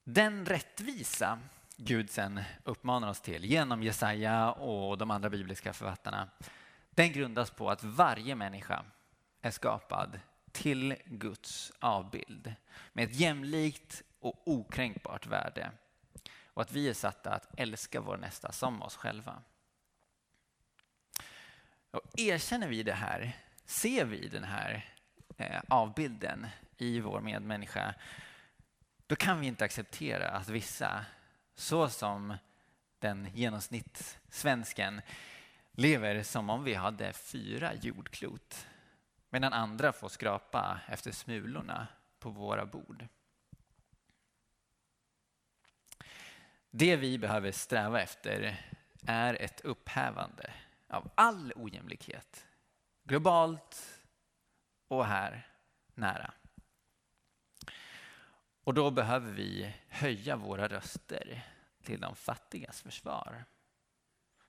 Den 0.04 0.46
rättvisa 0.46 1.40
Gud 1.78 2.10
sen 2.10 2.42
uppmanar 2.64 3.10
oss 3.10 3.22
till 3.22 3.46
genom 3.46 3.84
Jesaja 3.84 4.52
och 4.52 4.98
de 4.98 5.12
andra 5.12 5.30
bibliska 5.30 5.74
författarna, 5.74 6.30
den 6.90 7.12
grundas 7.12 7.52
på 7.52 7.70
att 7.70 7.84
varje 7.84 8.36
människa 8.36 8.86
är 9.42 9.52
skapad 9.52 10.20
till 10.52 10.96
Guds 11.06 11.72
avbild 11.80 12.54
med 12.94 13.10
ett 13.10 13.16
jämlikt 13.16 14.04
och 14.20 14.42
okränkbart 14.46 15.28
värde 15.28 15.72
och 16.48 16.62
att 16.62 16.72
vi 16.72 16.90
är 16.90 16.94
satta 16.94 17.32
att 17.34 17.60
älska 17.60 18.02
vår 18.02 18.18
nästa 18.18 18.52
som 18.52 18.82
oss 18.82 18.96
själva. 18.96 19.42
Och 21.92 22.20
erkänner 22.20 22.68
vi 22.68 22.84
det 22.84 22.94
här, 22.94 23.38
ser 23.66 24.06
vi 24.06 24.28
den 24.28 24.44
här 24.44 24.86
eh, 25.38 25.62
avbilden 25.68 26.48
i 26.78 27.00
vår 27.00 27.22
medmänniska, 27.22 27.96
då 29.14 29.18
kan 29.18 29.40
vi 29.40 29.48
inte 29.48 29.66
acceptera 29.66 30.30
att 30.30 30.50
vissa, 30.50 31.06
så 31.56 31.90
som 31.90 32.38
den 33.00 33.28
genomsnittssvensken, 33.34 35.02
lever 35.72 36.24
som 36.24 36.50
om 36.50 36.64
vi 36.64 36.74
hade 36.74 37.14
fyra 37.14 37.74
jordklot 37.74 38.68
medan 39.30 39.54
andra 39.54 39.94
får 39.94 40.10
skrapa 40.10 40.80
efter 40.88 41.12
smulorna 41.12 41.88
på 42.20 42.30
våra 42.30 42.66
bord. 42.66 43.08
Det 46.70 46.96
vi 46.96 47.18
behöver 47.18 47.52
sträva 47.52 48.02
efter 48.02 48.62
är 49.08 49.42
ett 49.42 49.62
upphävande 49.62 50.54
av 50.88 51.12
all 51.16 51.54
ojämlikhet. 51.56 52.46
Globalt 53.04 54.00
och 54.88 55.06
här 55.06 55.48
nära. 55.96 56.34
Och 58.64 58.74
då 58.74 58.92
behöver 58.92 59.32
vi 59.32 59.74
höja 59.88 60.36
våra 60.36 60.68
röster 60.68 61.46
till 61.84 62.00
de 62.00 62.16
fattigas 62.16 62.82
försvar. 62.82 63.46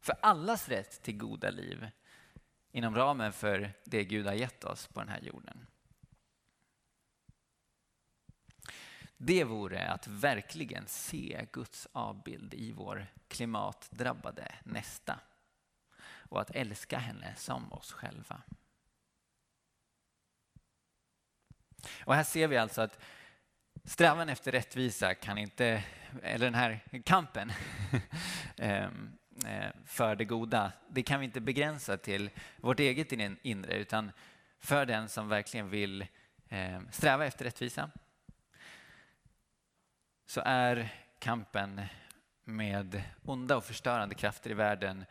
För 0.01 0.17
allas 0.23 0.69
rätt 0.69 1.03
till 1.03 1.17
goda 1.19 1.51
liv 1.51 1.91
inom 2.71 2.95
ramen 2.95 3.33
för 3.33 3.73
det 3.85 4.05
Gud 4.05 4.27
har 4.27 4.35
gett 4.35 4.65
oss 4.65 4.87
på 4.87 5.01
den 5.01 5.09
här 5.09 5.21
jorden. 5.21 5.67
Det 9.17 9.45
vore 9.45 9.89
att 9.89 10.07
verkligen 10.07 10.87
se 10.87 11.47
Guds 11.53 11.89
avbild 11.93 12.55
i 12.55 12.73
vår 12.73 13.07
klimatdrabbade 13.29 14.55
nästa 14.65 15.21
och 16.29 16.41
att 16.41 16.51
älska 16.51 16.99
henne 16.99 17.35
som 17.37 17.73
oss 17.73 17.93
själva. 17.93 18.43
Och 22.05 22.15
här 22.15 22.25
ser 22.25 22.49
vi 22.49 22.57
alltså 22.57 22.83
att 22.83 22.99
strävan 23.85 24.29
efter 24.29 24.53
rättvisa 24.53 25.15
kan 25.15 25.39
inte, 25.39 25.85
eller 26.23 26.47
den 26.47 26.55
här 26.55 26.81
kampen 27.05 27.53
ehm, 28.57 29.19
eh, 29.47 29.71
för 29.87 30.17
det 30.17 30.25
goda, 30.25 30.73
det 30.89 31.03
kan 31.03 31.21
vi 31.21 31.27
inte 31.27 31.41
begränsa 31.41 31.97
till 31.97 32.31
vårt 32.57 32.81
eget 32.81 33.13
inre 33.43 33.77
utan 33.77 34.13
för 34.59 34.87
den 34.87 35.09
som 35.09 35.29
verkligen 35.29 35.71
vill 35.71 36.07
ehm, 36.49 36.89
sträva 36.93 37.27
efter 37.27 37.45
rättvisa 37.45 37.91
så 40.27 40.43
är 40.45 40.89
kampen 41.19 41.81
med 42.45 43.03
onda 43.25 43.57
och 43.57 43.65
förstörande 43.65 44.15
krafter 44.15 44.51
i 44.51 44.55
världen 44.55 45.05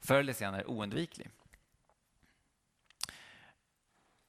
förr 0.00 0.18
eller 0.18 0.32
senare 0.32 0.64
oundviklig. 0.64 1.30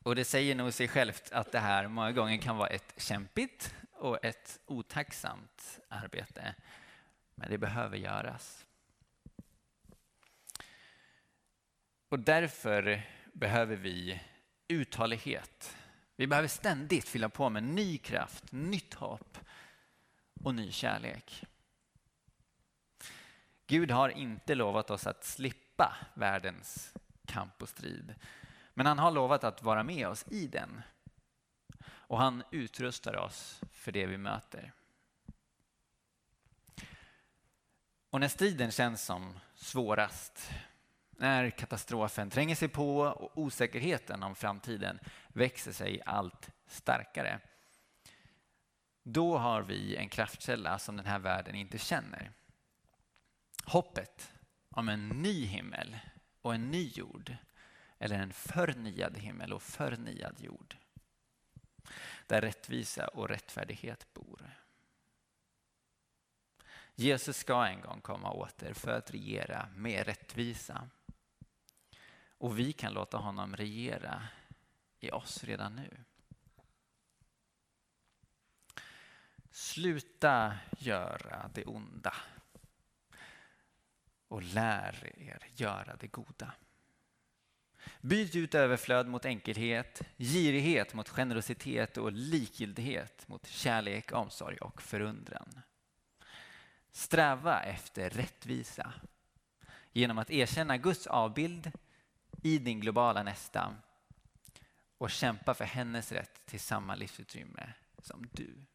Och 0.03 0.15
det 0.15 0.25
säger 0.25 0.55
nog 0.55 0.73
sig 0.73 0.87
självt 0.87 1.31
att 1.31 1.51
det 1.51 1.59
här 1.59 1.87
många 1.87 2.11
gånger 2.11 2.37
kan 2.37 2.57
vara 2.57 2.67
ett 2.67 2.93
kämpigt 2.97 3.75
och 3.99 4.25
ett 4.25 4.59
otacksamt 4.65 5.79
arbete. 5.87 6.55
Men 7.35 7.49
det 7.49 7.57
behöver 7.57 7.97
göras. 7.97 8.65
Och 12.09 12.19
därför 12.19 13.01
behöver 13.33 13.75
vi 13.75 14.21
uthållighet. 14.67 15.77
Vi 16.15 16.27
behöver 16.27 16.47
ständigt 16.47 17.07
fylla 17.07 17.29
på 17.29 17.49
med 17.49 17.63
ny 17.63 17.97
kraft, 17.97 18.51
nytt 18.51 18.93
hopp 18.93 19.37
och 20.43 20.55
ny 20.55 20.71
kärlek. 20.71 21.43
Gud 23.67 23.91
har 23.91 24.09
inte 24.09 24.55
lovat 24.55 24.91
oss 24.91 25.07
att 25.07 25.23
slippa 25.23 25.97
världens 26.13 26.93
kamp 27.25 27.61
och 27.61 27.69
strid. 27.69 28.15
Men 28.73 28.85
han 28.85 28.99
har 28.99 29.11
lovat 29.11 29.43
att 29.43 29.63
vara 29.63 29.83
med 29.83 30.07
oss 30.07 30.25
i 30.29 30.47
den. 30.47 30.81
Och 32.09 32.17
han 32.17 32.43
utrustar 32.51 33.15
oss 33.15 33.61
för 33.71 33.91
det 33.91 34.05
vi 34.05 34.17
möter. 34.17 34.73
Och 38.09 38.19
när 38.19 38.27
striden 38.27 38.71
känns 38.71 39.03
som 39.05 39.39
svårast, 39.55 40.51
när 41.11 41.49
katastrofen 41.49 42.29
tränger 42.29 42.55
sig 42.55 42.67
på 42.67 42.99
och 42.99 43.37
osäkerheten 43.37 44.23
om 44.23 44.35
framtiden 44.35 44.99
växer 45.27 45.71
sig 45.71 46.01
allt 46.05 46.49
starkare, 46.67 47.39
då 49.03 49.37
har 49.37 49.61
vi 49.61 49.95
en 49.95 50.09
kraftkälla 50.09 50.79
som 50.79 50.97
den 50.97 51.05
här 51.05 51.19
världen 51.19 51.55
inte 51.55 51.77
känner. 51.77 52.31
Hoppet 53.65 54.31
om 54.69 54.89
en 54.89 55.09
ny 55.09 55.45
himmel 55.45 55.97
och 56.41 56.55
en 56.55 56.71
ny 56.71 56.87
jord 56.87 57.35
eller 57.99 58.19
en 58.19 58.33
förnyad 58.33 59.17
himmel 59.17 59.53
och 59.53 59.61
förnyad 59.61 60.35
jord 60.39 60.75
där 62.29 62.41
rättvisa 62.41 63.07
och 63.07 63.29
rättfärdighet 63.29 64.13
bor. 64.13 64.55
Jesus 66.95 67.37
ska 67.37 67.65
en 67.65 67.81
gång 67.81 68.01
komma 68.01 68.31
åter 68.31 68.73
för 68.73 68.91
att 68.91 69.11
regera 69.11 69.69
med 69.75 70.05
rättvisa. 70.05 70.89
Och 72.37 72.59
vi 72.59 72.73
kan 72.73 72.93
låta 72.93 73.17
honom 73.17 73.55
regera 73.55 74.27
i 74.99 75.11
oss 75.11 75.43
redan 75.43 75.75
nu. 75.75 76.03
Sluta 79.51 80.57
göra 80.77 81.49
det 81.53 81.65
onda 81.65 82.15
och 84.27 84.43
lär 84.43 85.13
er 85.17 85.47
göra 85.55 85.95
det 85.95 86.07
goda. 86.07 86.53
Byt 88.01 88.35
ut 88.35 88.55
överflöd 88.55 89.07
mot 89.07 89.25
enkelhet, 89.25 90.01
girighet 90.17 90.93
mot 90.93 91.09
generositet 91.09 91.97
och 91.97 92.11
likgiltighet 92.11 93.27
mot 93.27 93.47
kärlek, 93.47 94.11
omsorg 94.13 94.57
och 94.57 94.81
förundran. 94.81 95.59
Sträva 96.91 97.61
efter 97.61 98.09
rättvisa 98.09 98.93
genom 99.91 100.17
att 100.17 100.31
erkänna 100.31 100.77
Guds 100.77 101.07
avbild 101.07 101.71
i 102.43 102.57
din 102.57 102.79
globala 102.79 103.23
nästa 103.23 103.75
och 104.97 105.11
kämpa 105.11 105.53
för 105.53 105.65
hennes 105.65 106.11
rätt 106.11 106.45
till 106.45 106.59
samma 106.59 106.95
livsutrymme 106.95 107.73
som 107.97 108.27
du. 108.31 108.65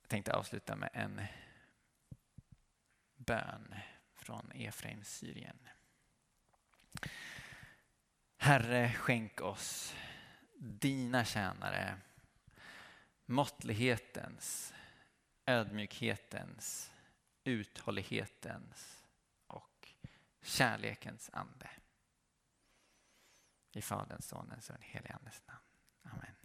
Jag 0.00 0.08
tänkte 0.08 0.32
avsluta 0.32 0.76
med 0.76 0.90
en 0.92 1.20
bön 3.28 3.74
från 4.14 4.50
Efraim, 4.54 5.04
Syrien. 5.04 5.68
Herre, 8.36 8.92
skänk 8.92 9.40
oss, 9.40 9.94
dina 10.58 11.24
tjänare, 11.24 11.98
måttlighetens, 13.26 14.74
ödmjukhetens, 15.46 16.92
uthållighetens 17.44 19.06
och 19.46 19.88
kärlekens 20.42 21.30
ande. 21.32 21.70
I 23.72 23.82
Faderns, 23.82 24.28
Sonens 24.28 24.70
och 24.70 24.74
den 24.74 24.82
helige 24.82 25.14
Andes 25.14 25.42
namn. 25.46 25.64
Amen. 26.02 26.37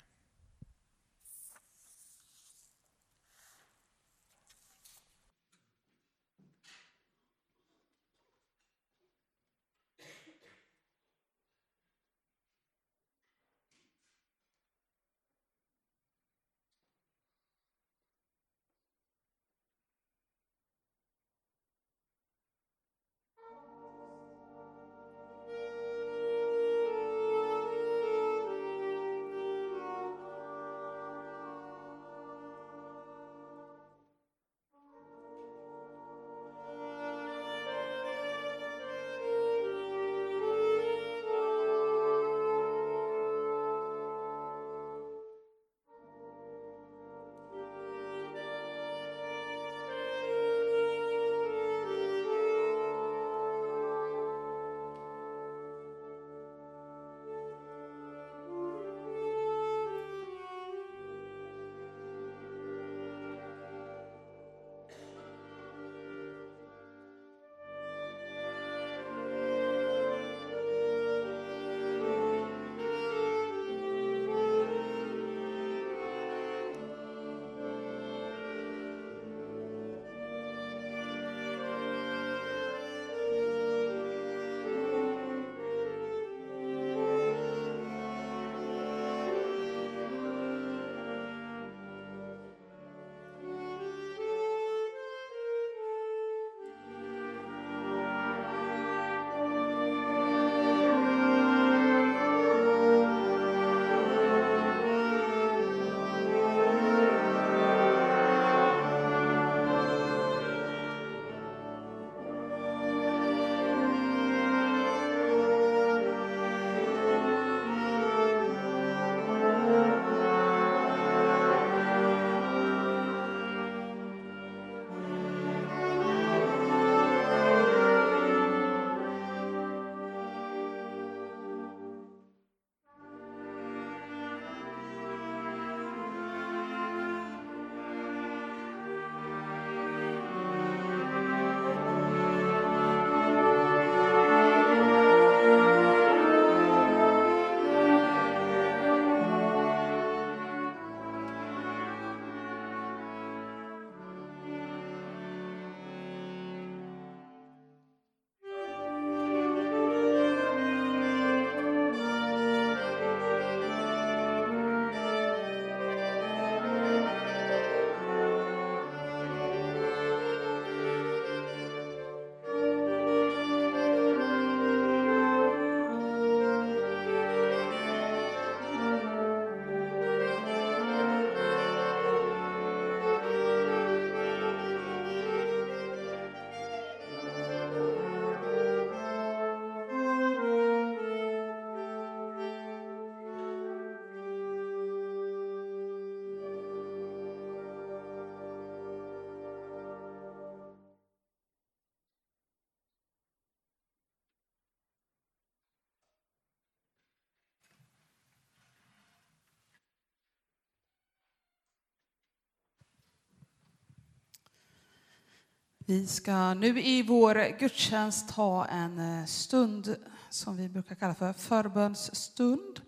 Vi 215.86 216.08
ska 216.08 216.54
nu 216.54 216.82
i 216.82 217.04
vår 217.04 217.60
gudstjänst 217.60 218.32
ha 218.32 218.66
en 218.66 219.00
eh, 219.00 219.26
stund 219.26 219.96
som 220.30 220.58
vi 220.58 220.70
brukar 220.70 220.96
kalla 220.96 221.14
för 221.14 221.34
förbönsstund. 221.34 222.82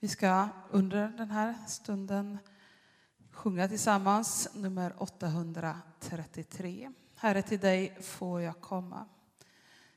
Vi 0.00 0.08
ska 0.08 0.48
under 0.70 1.08
den 1.08 1.30
här 1.30 1.54
stunden 1.66 2.38
sjunga 3.30 3.68
tillsammans 3.68 4.48
nummer 4.54 4.92
833. 4.98 6.92
Herre, 7.16 7.42
till 7.42 7.60
dig 7.60 7.98
får 8.02 8.40
jag 8.40 8.60
komma. 8.60 9.06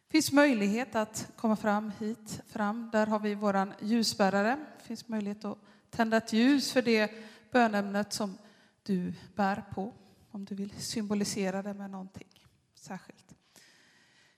Det 0.07 0.11
finns 0.11 0.31
möjlighet 0.31 0.95
att 0.95 1.31
komma 1.35 1.55
fram 1.55 1.91
hit 1.99 2.41
fram. 2.47 2.89
Där 2.91 3.07
har 3.07 3.19
vi 3.19 3.35
vår 3.35 3.73
ljusbärare. 3.79 4.57
Det 4.77 4.83
finns 4.83 5.07
möjlighet 5.07 5.45
att 5.45 5.57
tända 5.89 6.17
ett 6.17 6.33
ljus 6.33 6.71
för 6.71 6.81
det 6.81 7.11
bönämnet 7.51 8.13
som 8.13 8.37
du 8.83 9.13
bär 9.35 9.63
på 9.73 9.93
om 10.31 10.45
du 10.45 10.55
vill 10.55 10.71
symbolisera 10.71 11.61
det 11.61 11.73
med 11.73 11.89
någonting 11.89 12.47
särskilt. 12.75 13.35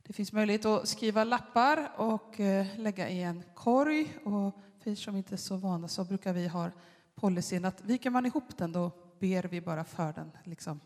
Det 0.03 0.13
finns 0.13 0.33
möjlighet 0.33 0.65
att 0.65 0.87
skriva 0.87 1.23
lappar 1.23 1.91
och 1.97 2.39
eh, 2.39 2.79
lägga 2.79 3.09
i 3.09 3.23
en 3.23 3.43
korg. 3.53 4.17
Och 4.23 4.61
för 4.79 4.91
er 4.91 4.95
som 4.95 5.15
inte 5.15 5.35
är 5.35 5.37
så 5.37 5.57
vana 5.57 5.87
så 5.87 6.03
brukar 6.03 6.33
vi 6.33 6.47
ha 6.47 6.71
policyn 7.15 7.65
att 7.65 7.81
viker 7.81 8.09
man 8.09 8.25
ihop 8.25 8.57
den 8.57 8.71
då 8.71 8.91
ber 9.19 9.43
vi 9.43 9.61
bara 9.61 9.83
för 9.83 10.13
den 10.13 10.31
liksom 10.43 10.79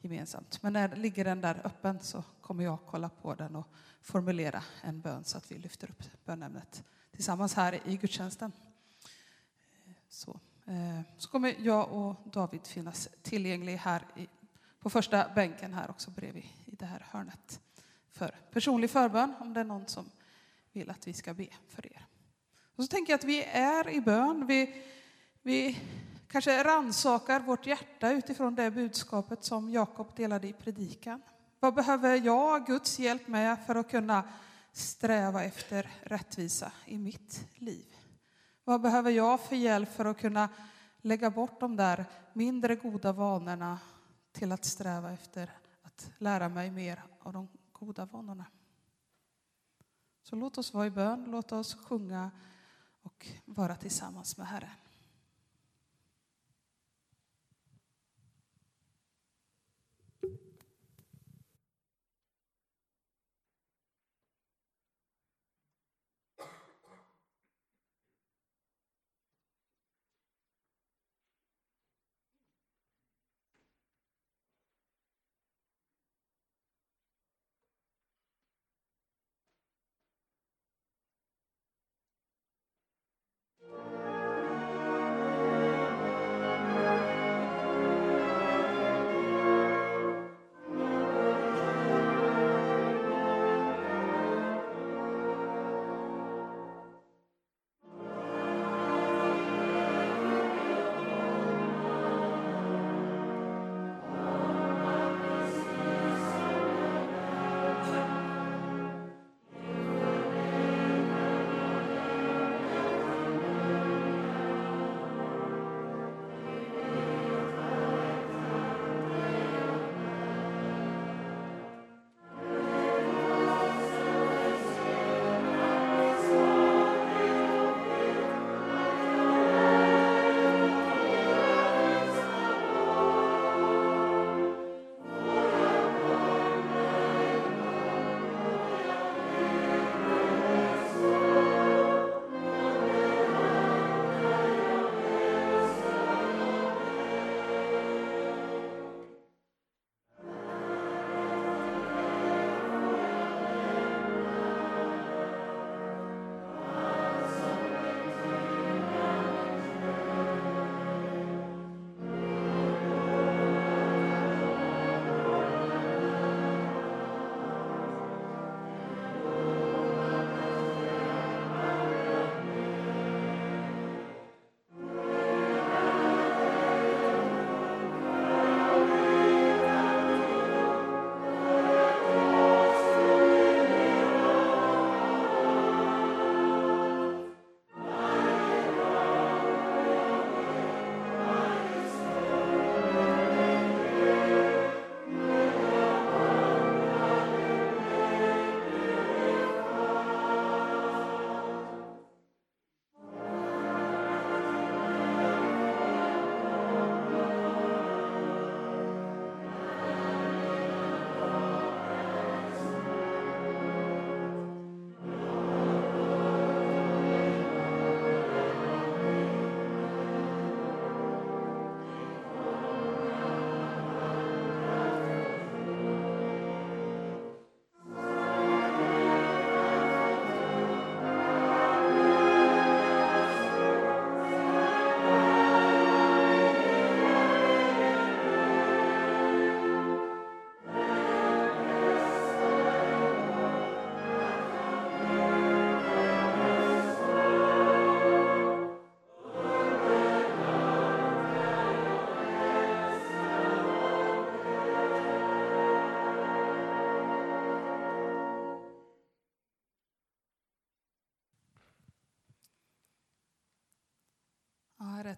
gemensamt. 0.00 0.62
Men 0.62 0.72
när 0.72 0.96
ligger 0.96 1.24
den 1.24 1.40
där 1.40 1.60
öppen 1.64 2.00
så 2.00 2.24
kommer 2.40 2.64
jag 2.64 2.78
kolla 2.86 3.08
på 3.08 3.34
den 3.34 3.56
och 3.56 3.66
formulera 4.02 4.62
en 4.82 5.00
bön 5.00 5.24
så 5.24 5.38
att 5.38 5.52
vi 5.52 5.58
lyfter 5.58 5.90
upp 5.90 6.02
bönämnet 6.24 6.84
tillsammans 7.12 7.54
här 7.54 7.80
i 7.84 7.96
gudstjänsten. 7.96 8.52
Eh, 9.86 9.92
så, 10.08 10.40
eh, 10.64 11.00
så 11.18 11.30
kommer 11.30 11.54
jag 11.58 11.92
och 11.92 12.16
David 12.24 12.66
finnas 12.66 13.08
tillgänglig 13.22 13.76
här 13.76 14.06
i, 14.16 14.28
på 14.80 14.90
första 14.90 15.28
bänken 15.34 15.74
här 15.74 15.90
också 15.90 16.10
bredvid 16.10 16.44
i 16.64 16.76
det 16.76 16.86
här 16.86 17.06
hörnet 17.10 17.60
för 18.12 18.34
personlig 18.52 18.90
förbön 18.90 19.34
om 19.40 19.54
det 19.54 19.60
är 19.60 19.64
någon 19.64 19.86
som 19.86 20.10
vill 20.72 20.90
att 20.90 21.08
vi 21.08 21.12
ska 21.12 21.34
be 21.34 21.48
för 21.68 21.86
er. 21.86 22.06
Och 22.76 22.84
så 22.84 22.88
tänker 22.88 23.12
jag 23.12 23.18
att 23.18 23.24
vi 23.24 23.42
är 23.44 23.88
i 23.88 24.00
bön. 24.00 24.46
Vi, 24.46 24.82
vi 25.42 25.78
kanske 26.28 26.64
ransakar 26.64 27.40
vårt 27.40 27.66
hjärta 27.66 28.10
utifrån 28.10 28.54
det 28.54 28.70
budskapet 28.70 29.44
som 29.44 29.70
Jakob 29.70 30.16
delade 30.16 30.48
i 30.48 30.52
predikan. 30.52 31.22
Vad 31.60 31.74
behöver 31.74 32.16
jag 32.16 32.66
Guds 32.66 32.98
hjälp 32.98 33.28
med 33.28 33.58
för 33.66 33.74
att 33.74 33.90
kunna 33.90 34.24
sträva 34.72 35.44
efter 35.44 35.90
rättvisa 36.02 36.72
i 36.86 36.98
mitt 36.98 37.46
liv? 37.54 37.96
Vad 38.64 38.80
behöver 38.80 39.10
jag 39.10 39.40
för 39.40 39.56
hjälp 39.56 39.92
för 39.96 40.04
att 40.04 40.20
kunna 40.20 40.48
lägga 41.00 41.30
bort 41.30 41.60
de 41.60 41.76
där 41.76 42.04
mindre 42.32 42.76
goda 42.76 43.12
vanorna 43.12 43.78
till 44.32 44.52
att 44.52 44.64
sträva 44.64 45.12
efter 45.12 45.50
att 45.82 46.10
lära 46.18 46.48
mig 46.48 46.70
mer 46.70 47.02
av 47.20 47.32
de 47.32 47.48
goda 47.72 48.04
vanorna? 48.04 48.46
Så 50.22 50.36
låt 50.36 50.58
oss 50.58 50.74
vara 50.74 50.86
i 50.86 50.90
bön, 50.90 51.24
låt 51.28 51.52
oss 51.52 51.74
sjunga 51.74 52.30
och 53.02 53.26
vara 53.44 53.76
tillsammans 53.76 54.36
med 54.36 54.46
Herren. 54.46 54.70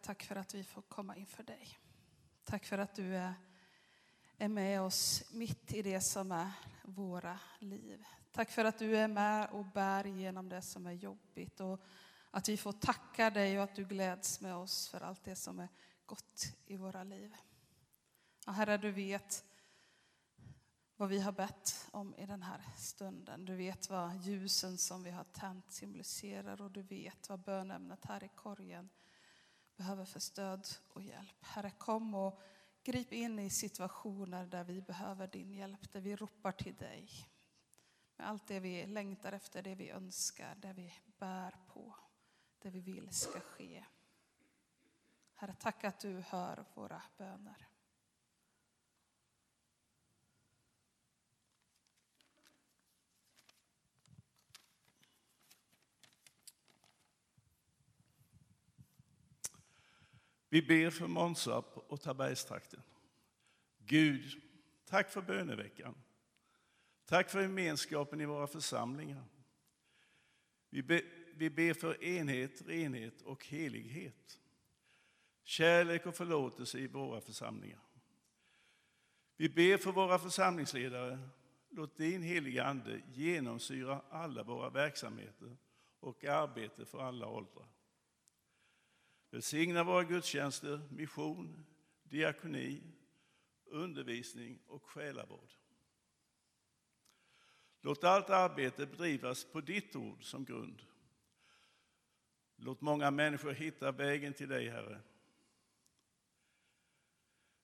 Tack 0.02 0.22
för 0.22 0.36
att 0.36 0.54
vi 0.54 0.64
får 0.64 0.82
komma 0.82 1.16
inför 1.16 1.42
dig. 1.42 1.78
Tack 2.44 2.64
för 2.64 2.78
att 2.78 2.94
du 2.94 3.16
är, 3.16 3.34
är 4.38 4.48
med 4.48 4.80
oss 4.80 5.24
mitt 5.32 5.72
i 5.72 5.82
det 5.82 6.00
som 6.00 6.32
är 6.32 6.50
våra 6.82 7.38
liv. 7.58 8.04
Tack 8.32 8.50
för 8.50 8.64
att 8.64 8.78
du 8.78 8.96
är 8.96 9.08
med 9.08 9.50
och 9.50 9.64
bär 9.64 10.06
igenom 10.06 10.48
det 10.48 10.62
som 10.62 10.86
är 10.86 10.92
jobbigt 10.92 11.60
och 11.60 11.80
att 12.30 12.48
vi 12.48 12.56
får 12.56 12.72
tacka 12.72 13.30
dig 13.30 13.58
och 13.58 13.64
att 13.64 13.74
du 13.74 13.84
gläds 13.84 14.40
med 14.40 14.54
oss 14.54 14.88
för 14.88 15.00
allt 15.00 15.24
det 15.24 15.36
som 15.36 15.60
är 15.60 15.68
gott 16.06 16.56
i 16.66 16.76
våra 16.76 17.04
liv. 17.04 17.36
Ja, 18.46 18.52
herre, 18.52 18.76
du 18.76 18.90
vet 18.90 19.44
vad 20.96 21.08
vi 21.08 21.20
har 21.20 21.32
bett 21.32 21.88
om 21.90 22.14
i 22.14 22.26
den 22.26 22.42
här 22.42 22.62
stunden. 22.76 23.44
Du 23.44 23.56
vet 23.56 23.90
vad 23.90 24.16
ljusen 24.16 24.78
som 24.78 25.02
vi 25.02 25.10
har 25.10 25.24
tänt 25.24 25.72
symboliserar 25.72 26.60
och 26.60 26.70
du 26.70 26.82
vet 26.82 27.28
vad 27.28 27.40
bönämnet 27.40 28.04
här 28.04 28.24
i 28.24 28.28
korgen 28.28 28.88
behöver 29.82 30.04
för 30.04 30.20
stöd 30.20 30.66
och 30.88 31.02
hjälp. 31.02 31.36
Herre, 31.40 31.70
kom 31.70 32.14
och 32.14 32.40
grip 32.82 33.12
in 33.12 33.38
i 33.38 33.50
situationer 33.50 34.46
där 34.46 34.64
vi 34.64 34.82
behöver 34.82 35.26
din 35.26 35.52
hjälp, 35.52 35.92
där 35.92 36.00
vi 36.00 36.16
ropar 36.16 36.52
till 36.52 36.74
dig. 36.74 37.08
Med 38.16 38.28
allt 38.28 38.46
det 38.46 38.60
vi 38.60 38.86
längtar 38.86 39.32
efter, 39.32 39.62
det 39.62 39.74
vi 39.74 39.90
önskar, 39.90 40.54
det 40.54 40.72
vi 40.72 40.94
bär 41.18 41.56
på, 41.66 41.94
det 42.58 42.70
vi 42.70 42.80
vill 42.80 43.08
ska 43.12 43.40
ske. 43.40 43.84
Herre, 45.34 45.54
tack 45.54 45.84
att 45.84 46.00
du 46.00 46.20
hör 46.20 46.64
våra 46.74 47.02
böner. 47.18 47.68
Vi 60.52 60.62
ber 60.62 60.90
för 60.90 61.06
Månsarp 61.06 61.64
och 61.76 62.00
Tabergstrakten. 62.00 62.82
Gud, 63.78 64.42
tack 64.84 65.10
för 65.10 65.22
böneveckan. 65.22 65.94
Tack 67.04 67.30
för 67.30 67.40
gemenskapen 67.40 68.20
i 68.20 68.26
våra 68.26 68.46
församlingar. 68.46 69.24
Vi, 70.70 70.82
be, 70.82 71.02
vi 71.34 71.50
ber 71.50 71.74
för 71.74 72.04
enhet, 72.04 72.62
renhet 72.66 73.22
och 73.22 73.46
helighet. 73.46 74.38
Kärlek 75.42 76.06
och 76.06 76.14
förlåtelse 76.14 76.78
i 76.78 76.86
våra 76.86 77.20
församlingar. 77.20 77.82
Vi 79.36 79.48
ber 79.48 79.76
för 79.76 79.92
våra 79.92 80.18
församlingsledare. 80.18 81.18
Låt 81.70 81.96
din 81.96 82.22
heliga 82.22 82.64
Ande 82.64 83.02
genomsyra 83.12 84.02
alla 84.10 84.42
våra 84.42 84.70
verksamheter 84.70 85.56
och 86.00 86.24
arbete 86.24 86.84
för 86.84 86.98
alla 86.98 87.26
åldrar. 87.26 87.68
Välsigna 89.32 89.84
våra 89.84 90.04
gudstjänster, 90.04 90.80
mission, 90.90 91.64
diakoni, 92.02 92.82
undervisning 93.64 94.58
och 94.66 94.84
själavård. 94.84 95.52
Låt 97.80 98.04
allt 98.04 98.30
arbete 98.30 98.86
bedrivas 98.86 99.44
på 99.44 99.60
ditt 99.60 99.96
ord 99.96 100.24
som 100.24 100.44
grund. 100.44 100.82
Låt 102.56 102.80
många 102.80 103.10
människor 103.10 103.52
hitta 103.52 103.92
vägen 103.92 104.32
till 104.32 104.48
dig, 104.48 104.68
Herre. 104.68 105.00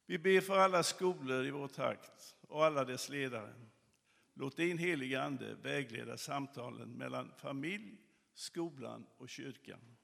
Vi 0.07 0.19
ber 0.19 0.41
för 0.41 0.59
alla 0.59 0.83
skolor 0.83 1.45
i 1.45 1.51
vår 1.51 1.69
takt 1.69 2.37
och 2.41 2.65
alla 2.65 2.85
dess 2.85 3.09
ledare. 3.09 3.55
Låt 4.35 4.57
din 4.57 4.79
heliga 4.79 5.23
Ande 5.23 5.55
vägleda 5.55 6.17
samtalen 6.17 6.89
mellan 6.89 7.33
familj, 7.37 7.97
skolan 8.35 9.07
och 9.17 9.29
kyrkan. 9.29 9.98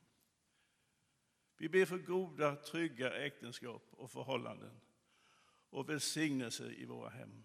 Vi 1.56 1.68
ber 1.68 1.84
för 1.84 1.98
goda, 1.98 2.56
trygga 2.56 3.26
äktenskap 3.26 3.82
och 3.90 4.10
förhållanden 4.10 4.80
och 5.70 5.88
välsignelse 5.88 6.72
i 6.72 6.84
våra 6.84 7.08
hem. 7.08 7.44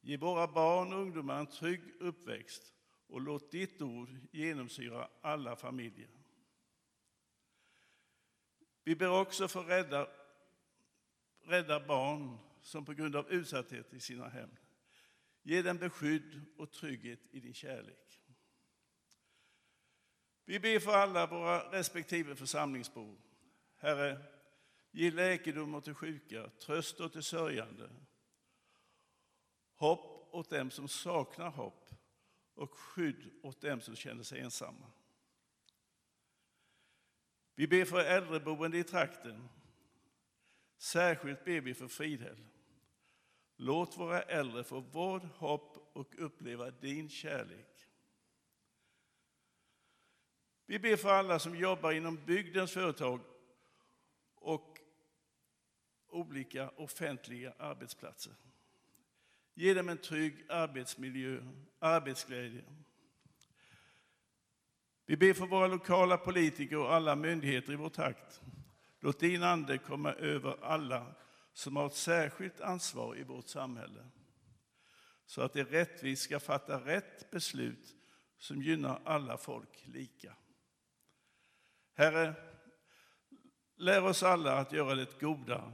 Ge 0.00 0.16
våra 0.16 0.46
barn 0.46 0.92
och 0.92 0.98
ungdomar 0.98 1.40
en 1.40 1.46
trygg 1.46 1.82
uppväxt 2.00 2.74
och 3.06 3.20
låt 3.20 3.50
ditt 3.50 3.82
ord 3.82 4.16
genomsyra 4.30 5.08
alla 5.20 5.56
familjer. 5.56 6.10
Vi 8.84 8.96
ber 8.96 9.20
också 9.20 9.48
för 9.48 9.62
rädda, 9.62 10.08
rädda 11.42 11.86
barn 11.86 12.38
som 12.62 12.84
på 12.84 12.94
grund 12.94 13.16
av 13.16 13.32
utsatthet 13.32 13.94
i 13.94 14.00
sina 14.00 14.28
hem. 14.28 14.50
Ge 15.42 15.62
dem 15.62 15.78
beskydd 15.78 16.40
och 16.56 16.72
trygghet 16.72 17.20
i 17.30 17.40
din 17.40 17.54
kärlek. 17.54 18.09
Vi 20.50 20.60
ber 20.60 20.78
för 20.78 20.92
alla 20.92 21.26
våra 21.26 21.72
respektive 21.72 22.36
församlingsbor. 22.36 23.16
Herre, 23.76 24.18
ge 24.90 25.10
läkedom 25.10 25.74
åt 25.74 25.84
de 25.84 25.94
sjuka, 25.94 26.50
tröst 26.50 27.00
åt 27.00 27.12
de 27.12 27.22
sörjande, 27.22 27.90
hopp 29.74 30.34
åt 30.34 30.50
dem 30.50 30.70
som 30.70 30.88
saknar 30.88 31.50
hopp 31.50 31.90
och 32.54 32.70
skydd 32.74 33.30
åt 33.42 33.60
dem 33.60 33.80
som 33.80 33.96
känner 33.96 34.22
sig 34.22 34.40
ensamma. 34.40 34.86
Vi 37.54 37.66
ber 37.66 37.84
för 37.84 38.04
äldreboende 38.04 38.78
i 38.78 38.84
trakten. 38.84 39.48
Särskilt 40.78 41.44
ber 41.44 41.60
vi 41.60 41.74
för 41.74 41.88
Fridhäll. 41.88 42.46
Låt 43.56 43.98
våra 43.98 44.22
äldre 44.22 44.64
få 44.64 44.80
vård, 44.80 45.22
hopp 45.22 45.90
och 45.92 46.14
uppleva 46.18 46.70
din 46.70 47.08
kärlek. 47.08 47.69
Vi 50.70 50.78
ber 50.78 50.96
för 50.96 51.08
alla 51.08 51.38
som 51.38 51.56
jobbar 51.56 51.92
inom 51.92 52.24
bygdens 52.26 52.72
företag 52.72 53.20
och 54.34 54.78
olika 56.08 56.68
offentliga 56.68 57.54
arbetsplatser. 57.58 58.32
Ge 59.54 59.74
dem 59.74 59.88
en 59.88 59.98
trygg 59.98 60.44
arbetsmiljö, 60.48 61.42
arbetsglädje. 61.78 62.64
Vi 65.06 65.16
ber 65.16 65.32
för 65.32 65.46
våra 65.46 65.66
lokala 65.66 66.16
politiker 66.16 66.76
och 66.76 66.94
alla 66.94 67.16
myndigheter 67.16 67.72
i 67.72 67.76
vår 67.76 67.88
takt. 67.88 68.40
Låt 69.00 69.20
din 69.20 69.42
ande 69.42 69.78
komma 69.78 70.12
över 70.12 70.64
alla 70.64 71.14
som 71.52 71.76
har 71.76 71.86
ett 71.86 71.94
särskilt 71.94 72.60
ansvar 72.60 73.18
i 73.18 73.22
vårt 73.22 73.48
samhälle. 73.48 74.10
Så 75.26 75.42
att 75.42 75.52
de 75.52 75.64
rättvist 75.64 76.22
ska 76.22 76.40
fatta 76.40 76.86
rätt 76.86 77.30
beslut 77.30 77.96
som 78.38 78.62
gynnar 78.62 79.00
alla 79.04 79.38
folk 79.38 79.82
lika. 79.84 80.36
Herre, 82.00 82.34
lär 83.76 84.04
oss 84.04 84.22
alla 84.22 84.58
att 84.58 84.72
göra 84.72 84.94
det 84.94 85.20
goda 85.20 85.72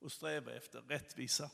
och 0.00 0.12
sträva 0.12 0.52
efter 0.52 0.80
rättvisa. 0.80 1.50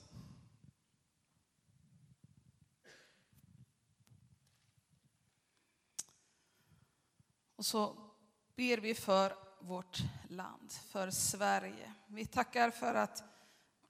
Och 7.56 7.66
så 7.66 8.10
ber 8.56 8.78
vi 8.78 8.94
för 8.94 9.32
vårt 9.60 9.98
land, 10.28 10.72
för 10.72 11.10
Sverige. 11.10 11.92
Vi 12.06 12.26
tackar 12.26 12.70
för 12.70 12.94
att, 12.94 13.24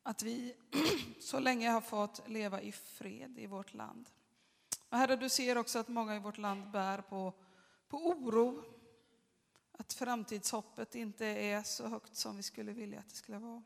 att 0.03 0.22
vi 0.22 0.55
så 1.20 1.39
länge 1.39 1.70
har 1.70 1.81
fått 1.81 2.29
leva 2.29 2.61
i 2.61 2.72
fred 2.72 3.39
i 3.39 3.47
vårt 3.47 3.74
land. 3.74 4.11
Och 4.89 4.99
Herre, 4.99 5.16
du 5.16 5.29
ser 5.29 5.59
också 5.59 5.79
att 5.79 5.89
många 5.89 6.16
i 6.16 6.20
vårt 6.20 6.39
land 6.39 6.70
bär 6.70 7.01
på, 7.01 7.35
på 7.89 7.97
oro. 7.97 8.78
Att 9.89 9.93
framtidshoppet 9.95 10.95
inte 10.95 11.26
är 11.26 11.62
så 11.62 11.89
högt 11.89 12.16
som 12.16 12.36
vi 12.36 12.43
skulle 12.43 12.72
vilja 12.72 13.01
att 13.01 13.09
det 13.09 13.14
skulle 13.14 13.39
vara. 13.39 13.62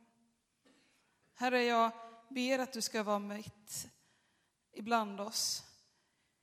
Herre, 1.35 1.65
jag 1.65 1.93
ber 2.29 2.59
att 2.59 2.73
du 2.73 2.81
ska 2.81 3.03
vara 3.03 3.19
mitt 3.19 3.89
ibland 4.73 5.21
oss 5.21 5.65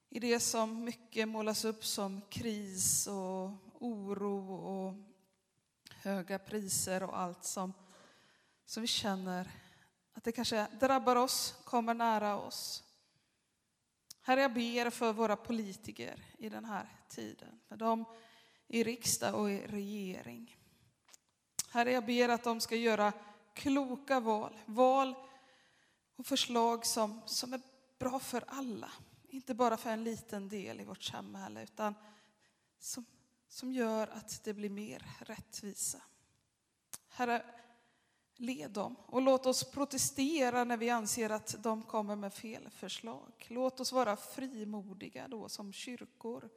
i 0.09 0.19
det 0.19 0.39
som 0.39 0.83
mycket 0.83 1.27
målas 1.27 1.65
upp 1.65 1.85
som 1.85 2.21
kris 2.29 3.07
och 3.07 3.51
oro 3.79 4.53
och 4.53 4.93
höga 5.95 6.39
priser 6.39 7.03
och 7.03 7.19
allt 7.19 7.43
som, 7.43 7.73
som 8.65 8.81
vi 8.81 8.87
känner 8.87 9.51
att 10.13 10.23
det 10.23 10.31
kanske 10.31 10.67
drabbar 10.79 11.15
oss, 11.15 11.55
kommer 11.63 11.93
nära 11.93 12.39
oss. 12.39 12.83
Herre, 14.21 14.41
jag 14.41 14.53
ber 14.53 14.89
för 14.89 15.13
våra 15.13 15.35
politiker 15.35 16.23
i 16.37 16.49
den 16.49 16.65
här 16.65 16.89
tiden, 17.07 17.59
för 17.67 17.77
de 17.77 18.05
i 18.69 18.83
riksdag 18.83 19.35
och 19.35 19.51
i 19.51 19.67
regering. 19.67 20.57
Herre, 21.69 21.91
jag 21.91 22.05
ber 22.05 22.29
att 22.29 22.43
de 22.43 22.61
ska 22.61 22.75
göra 22.75 23.13
kloka 23.53 24.19
val, 24.19 24.57
val 24.65 25.15
och 26.15 26.25
förslag 26.25 26.85
som, 26.85 27.21
som 27.25 27.53
är 27.53 27.61
bra 27.99 28.19
för 28.19 28.43
alla. 28.47 28.91
Inte 29.29 29.53
bara 29.53 29.77
för 29.77 29.89
en 29.89 30.03
liten 30.03 30.49
del 30.49 30.81
i 30.81 30.83
vårt 30.83 31.03
samhälle, 31.03 31.63
utan 31.63 31.95
som, 32.79 33.05
som 33.47 33.71
gör 33.71 34.07
att 34.07 34.43
det 34.43 34.53
blir 34.53 34.69
mer 34.69 35.05
rättvisa. 35.19 36.01
Herre, 37.09 37.45
led 38.35 38.71
dem 38.71 38.95
och 39.05 39.21
låt 39.21 39.45
oss 39.45 39.63
protestera 39.63 40.63
när 40.63 40.77
vi 40.77 40.89
anser 40.89 41.29
att 41.29 41.55
de 41.59 41.83
kommer 41.83 42.15
med 42.15 42.33
fel 42.33 42.69
förslag. 42.69 43.47
Låt 43.47 43.79
oss 43.79 43.91
vara 43.91 44.15
frimodiga 44.15 45.27
då 45.27 45.49
som 45.49 45.73
kyrkor. 45.73 46.49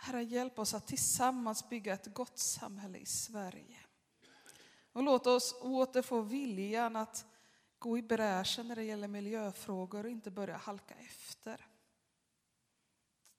Herre, 0.00 0.22
hjälp 0.22 0.58
oss 0.58 0.74
att 0.74 0.86
tillsammans 0.86 1.68
bygga 1.68 1.94
ett 1.94 2.14
gott 2.14 2.38
samhälle 2.38 2.98
i 2.98 3.06
Sverige. 3.06 3.78
Och 4.92 5.02
låt 5.02 5.26
oss 5.26 5.54
åter 5.60 6.02
få 6.02 6.20
viljan 6.20 6.96
att 6.96 7.26
gå 7.78 7.98
i 7.98 8.02
bräschen 8.02 8.68
när 8.68 8.76
det 8.76 8.84
gäller 8.84 9.08
miljöfrågor 9.08 10.04
och 10.04 10.10
inte 10.10 10.30
börja 10.30 10.56
halka 10.56 10.94
efter. 10.94 11.66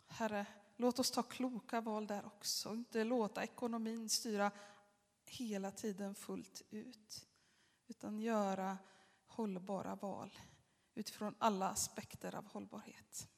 Herre, 0.07 0.45
låt 0.75 0.99
oss 0.99 1.11
ta 1.11 1.23
kloka 1.23 1.81
val 1.81 2.07
där 2.07 2.25
också, 2.25 2.73
inte 2.73 3.03
låta 3.03 3.43
ekonomin 3.43 4.09
styra 4.09 4.51
hela 5.25 5.71
tiden 5.71 6.15
fullt 6.15 6.61
ut, 6.69 7.27
utan 7.87 8.19
göra 8.19 8.77
hållbara 9.27 9.95
val 9.95 10.39
utifrån 10.95 11.35
alla 11.39 11.69
aspekter 11.69 12.35
av 12.35 12.45
hållbarhet. 12.45 13.29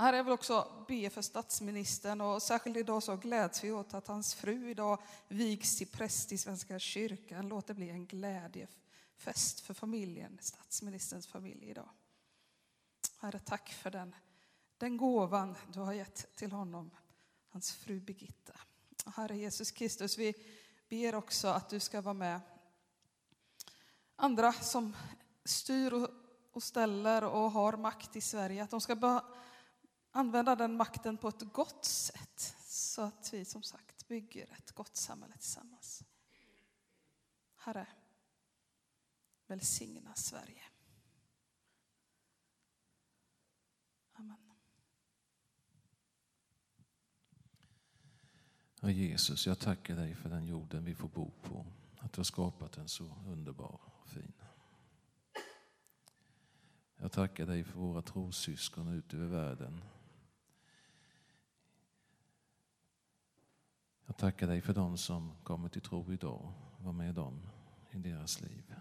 Herre, 0.00 0.16
jag 0.16 0.24
vill 0.24 0.32
också 0.32 0.84
be 0.88 1.10
för 1.10 1.22
statsministern 1.22 2.20
och 2.20 2.42
särskilt 2.42 2.76
idag 2.76 3.02
så 3.02 3.16
gläds 3.16 3.64
vi 3.64 3.72
åt 3.72 3.94
att 3.94 4.06
hans 4.06 4.34
fru 4.34 4.70
idag 4.70 5.02
vigs 5.28 5.76
till 5.76 5.86
präst 5.86 6.32
i 6.32 6.38
Svenska 6.38 6.78
kyrkan. 6.78 7.48
Låt 7.48 7.66
det 7.66 7.74
bli 7.74 7.90
en 7.90 8.06
glädjefest 8.06 9.60
för 9.60 9.74
familjen, 9.74 10.38
statsministerns 10.40 11.26
familj 11.26 11.70
idag. 11.70 11.88
Herre, 13.18 13.38
tack 13.38 13.72
för 13.72 13.90
den, 13.90 14.14
den 14.76 14.96
gåvan 14.96 15.54
du 15.72 15.80
har 15.80 15.92
gett 15.92 16.36
till 16.36 16.52
honom, 16.52 16.90
hans 17.48 17.72
fru 17.72 18.00
Birgitta. 18.00 18.60
Herre 19.16 19.36
Jesus 19.36 19.70
Kristus, 19.70 20.18
vi 20.18 20.34
ber 20.88 21.14
också 21.14 21.48
att 21.48 21.68
du 21.68 21.80
ska 21.80 22.00
vara 22.00 22.14
med 22.14 22.40
andra 24.16 24.52
som 24.52 24.96
styr 25.44 25.92
och 26.52 26.62
ställer 26.62 27.24
och 27.24 27.50
har 27.50 27.76
makt 27.76 28.16
i 28.16 28.20
Sverige, 28.20 28.62
att 28.62 28.70
de 28.70 28.80
ska 28.80 28.94
använda 30.10 30.56
den 30.56 30.76
makten 30.76 31.16
på 31.16 31.28
ett 31.28 31.52
gott 31.52 31.84
sätt 31.84 32.56
så 32.66 33.02
att 33.02 33.30
vi 33.32 33.44
som 33.44 33.62
sagt 33.62 34.08
bygger 34.08 34.52
ett 34.52 34.72
gott 34.72 34.96
samhälle 34.96 35.34
tillsammans. 35.34 36.04
Herre, 37.56 37.86
välsigna 39.46 40.14
Sverige. 40.14 40.62
Amen. 44.12 44.36
Ja, 48.80 48.90
Jesus, 48.90 49.46
jag 49.46 49.58
tackar 49.58 49.96
dig 49.96 50.14
för 50.14 50.28
den 50.28 50.46
jorden 50.46 50.84
vi 50.84 50.94
får 50.94 51.08
bo 51.08 51.30
på. 51.42 51.66
Att 51.98 52.12
du 52.12 52.18
har 52.18 52.24
skapat 52.24 52.72
den 52.72 52.88
så 52.88 53.04
underbar 53.26 53.80
och 54.02 54.08
fin. 54.08 54.32
Jag 56.96 57.12
tackar 57.12 57.46
dig 57.46 57.64
för 57.64 57.78
våra 57.78 58.02
trossyskon 58.02 58.88
ut 58.88 59.14
över 59.14 59.26
världen. 59.26 59.84
Jag 64.08 64.16
tackar 64.16 64.46
dig 64.46 64.60
för 64.60 64.74
dem 64.74 64.98
som 64.98 65.32
kommer 65.42 65.68
till 65.68 65.82
tro 65.82 66.12
idag. 66.12 66.52
Var 66.78 66.92
med 66.92 67.14
dem 67.14 67.40
i 67.90 67.98
deras 67.98 68.40
liv. 68.40 68.74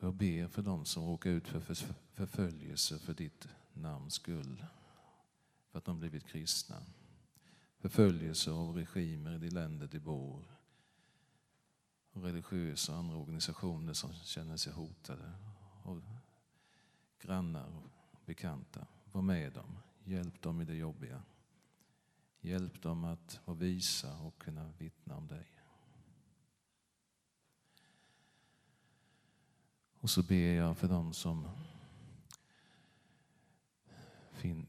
Jag 0.00 0.14
ber 0.14 0.48
för 0.48 0.62
dem 0.62 0.84
som 0.84 1.04
råkar 1.04 1.30
ut 1.30 1.48
för 1.48 1.60
förföljelse 2.12 2.98
för 2.98 3.14
ditt 3.14 3.48
namns 3.72 4.14
skull. 4.14 4.64
För 5.70 5.78
att 5.78 5.84
de 5.84 5.98
blivit 5.98 6.26
kristna. 6.26 6.76
Förföljelse 7.78 8.50
av 8.50 8.76
regimer 8.76 9.34
i 9.34 9.38
de 9.38 9.48
länder 9.48 9.88
de 9.92 9.98
bor. 9.98 10.44
Och 12.12 12.22
religiösa 12.22 12.92
och 12.92 12.98
andra 12.98 13.16
organisationer 13.16 13.92
som 13.92 14.12
känner 14.12 14.56
sig 14.56 14.72
hotade. 14.72 15.32
Och 15.82 16.00
grannar 17.20 17.66
och 17.66 18.20
bekanta. 18.24 18.86
Var 19.12 19.22
med 19.22 19.52
dem. 19.52 19.78
Hjälp 20.04 20.42
dem 20.42 20.60
i 20.60 20.64
det 20.64 20.74
jobbiga. 20.74 21.22
Hjälp 22.44 22.82
dem 22.82 23.04
att 23.04 23.40
vara 23.44 23.56
visa 23.56 24.18
och 24.18 24.38
kunna 24.38 24.72
vittna 24.78 25.16
om 25.16 25.26
dig. 25.26 25.46
Och 30.00 30.10
så 30.10 30.22
ber 30.22 30.54
jag 30.54 30.78
för 30.78 30.88
dem 30.88 31.12
som 31.12 31.48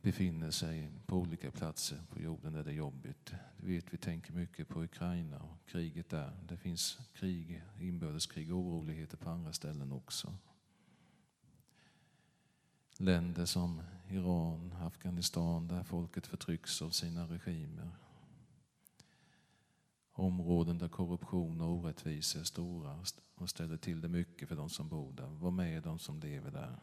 befinner 0.01 0.51
sig 0.51 0.89
på 1.05 1.17
olika 1.17 1.51
platser 1.51 2.01
på 2.09 2.21
jorden 2.21 2.53
där 2.53 2.63
det 2.63 2.71
är 2.71 2.75
jobbigt. 2.75 3.33
Du 3.57 3.67
vet, 3.67 3.93
vi 3.93 3.97
tänker 3.97 4.33
mycket 4.33 4.67
på 4.67 4.83
Ukraina 4.83 5.39
och 5.39 5.69
kriget 5.69 6.09
där. 6.09 6.31
Det 6.47 6.57
finns 6.57 6.99
krig, 7.13 7.63
inbördeskrig 7.79 8.53
och 8.53 8.59
oroligheter 8.59 9.17
på 9.17 9.29
andra 9.29 9.53
ställen 9.53 9.91
också. 9.91 10.33
Länder 13.03 13.45
som 13.45 13.81
Iran, 14.09 14.73
Afghanistan, 14.81 15.67
där 15.67 15.83
folket 15.83 16.27
förtrycks 16.27 16.81
av 16.81 16.89
sina 16.89 17.27
regimer. 17.27 17.89
Områden 20.11 20.77
där 20.77 20.87
korruption 20.87 21.61
och 21.61 21.69
orättvisor 21.69 22.39
är 22.39 22.43
stora 22.43 22.99
och 23.35 23.49
ställer 23.49 23.77
till 23.77 24.01
det 24.01 24.07
mycket 24.07 24.47
för 24.47 24.55
de 24.55 24.69
som 24.69 24.89
bor 24.89 25.11
där. 25.11 25.27
Var 25.27 25.51
med 25.51 25.83
de 25.83 25.99
som 25.99 26.19
lever 26.19 26.51
där. 26.51 26.79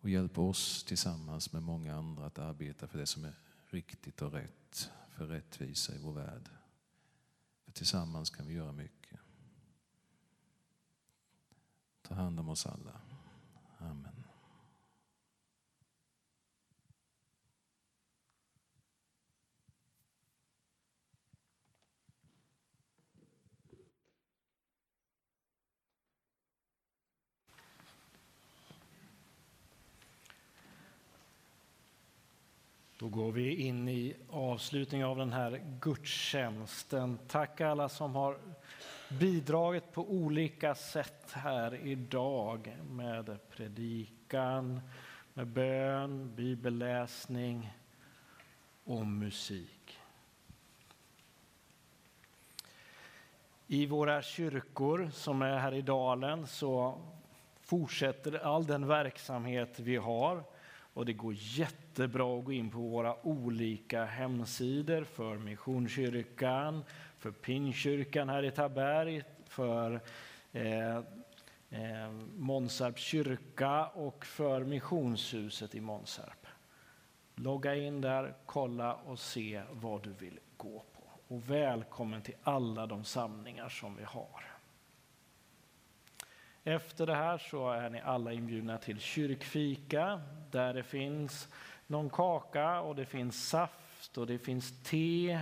Och 0.00 0.10
hjälp 0.10 0.38
oss 0.38 0.84
tillsammans 0.84 1.52
med 1.52 1.62
många 1.62 1.94
andra 1.96 2.26
att 2.26 2.38
arbeta 2.38 2.88
för 2.88 2.98
det 2.98 3.06
som 3.06 3.24
är 3.24 3.34
riktigt 3.66 4.22
och 4.22 4.32
rätt, 4.32 4.90
för 5.10 5.26
rättvisa 5.26 5.94
i 5.94 5.98
vår 5.98 6.12
värld. 6.12 6.48
För 7.64 7.72
tillsammans 7.72 8.30
kan 8.30 8.46
vi 8.46 8.54
göra 8.54 8.72
mycket. 8.72 9.20
Ta 12.02 12.14
hand 12.14 12.40
om 12.40 12.48
oss 12.48 12.66
alla. 12.66 13.00
Amen. 13.78 14.11
Går 33.12 33.32
vi 33.32 33.54
in 33.54 33.88
i 33.88 34.16
avslutningen 34.30 35.06
av 35.06 35.16
den 35.16 35.32
här 35.32 35.62
gudstjänsten. 35.80 37.18
Tack 37.28 37.60
alla 37.60 37.88
som 37.88 38.14
har 38.14 38.38
bidragit 39.08 39.92
på 39.92 40.10
olika 40.10 40.74
sätt 40.74 41.32
här 41.32 41.74
idag 41.74 42.76
med 42.90 43.38
predikan, 43.50 44.80
med 45.34 45.46
bön, 45.46 46.34
bibelläsning 46.34 47.72
och 48.84 49.06
musik. 49.06 49.98
I 53.66 53.86
våra 53.86 54.22
kyrkor 54.22 55.10
som 55.12 55.42
är 55.42 55.58
här 55.58 55.74
i 55.74 55.82
dalen 55.82 56.46
så 56.46 57.00
fortsätter 57.62 58.46
all 58.46 58.66
den 58.66 58.86
verksamhet 58.86 59.80
vi 59.80 59.96
har. 59.96 60.44
Och 60.94 61.06
det 61.06 61.12
går 61.12 61.34
jättebra 61.36 62.38
att 62.38 62.44
gå 62.44 62.52
in 62.52 62.70
på 62.70 62.78
våra 62.78 63.26
olika 63.26 64.04
hemsidor 64.04 65.04
för 65.04 65.38
Missionskyrkan, 65.38 66.84
för 67.18 67.30
Pingstkyrkan 67.30 68.28
här 68.28 68.42
i 68.42 68.50
Taberg, 68.50 69.22
för 69.46 70.00
eh, 70.52 70.96
eh, 71.70 72.10
Månsarps 72.36 73.02
kyrka 73.02 73.86
och 73.86 74.26
för 74.26 74.64
Missionshuset 74.64 75.74
i 75.74 75.80
Månsarp. 75.80 76.46
Logga 77.34 77.74
in 77.74 78.00
där, 78.00 78.34
kolla 78.46 78.94
och 78.94 79.18
se 79.18 79.62
vad 79.70 80.02
du 80.02 80.12
vill 80.12 80.40
gå 80.56 80.84
på. 80.92 81.34
Och 81.34 81.50
välkommen 81.50 82.22
till 82.22 82.36
alla 82.42 82.86
de 82.86 83.04
samlingar 83.04 83.68
som 83.68 83.96
vi 83.96 84.04
har. 84.04 84.51
Efter 86.64 87.06
det 87.06 87.14
här 87.14 87.38
så 87.38 87.70
är 87.70 87.90
ni 87.90 88.00
alla 88.00 88.32
inbjudna 88.32 88.78
till 88.78 89.00
kyrkfika 89.00 90.20
där 90.50 90.74
det 90.74 90.82
finns 90.82 91.48
någon 91.86 92.10
kaka 92.10 92.80
och 92.80 92.96
det 92.96 93.06
finns 93.06 93.48
saft 93.48 94.18
och 94.18 94.26
det 94.26 94.38
finns 94.38 94.82
te. 94.82 95.40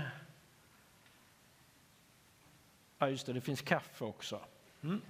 Ja, 2.99 3.09
just 3.09 3.27
det, 3.27 3.33
det 3.33 3.41
finns 3.41 3.63
kaffe 3.63 4.05
också. 4.05 4.41
Mm. 4.83 5.01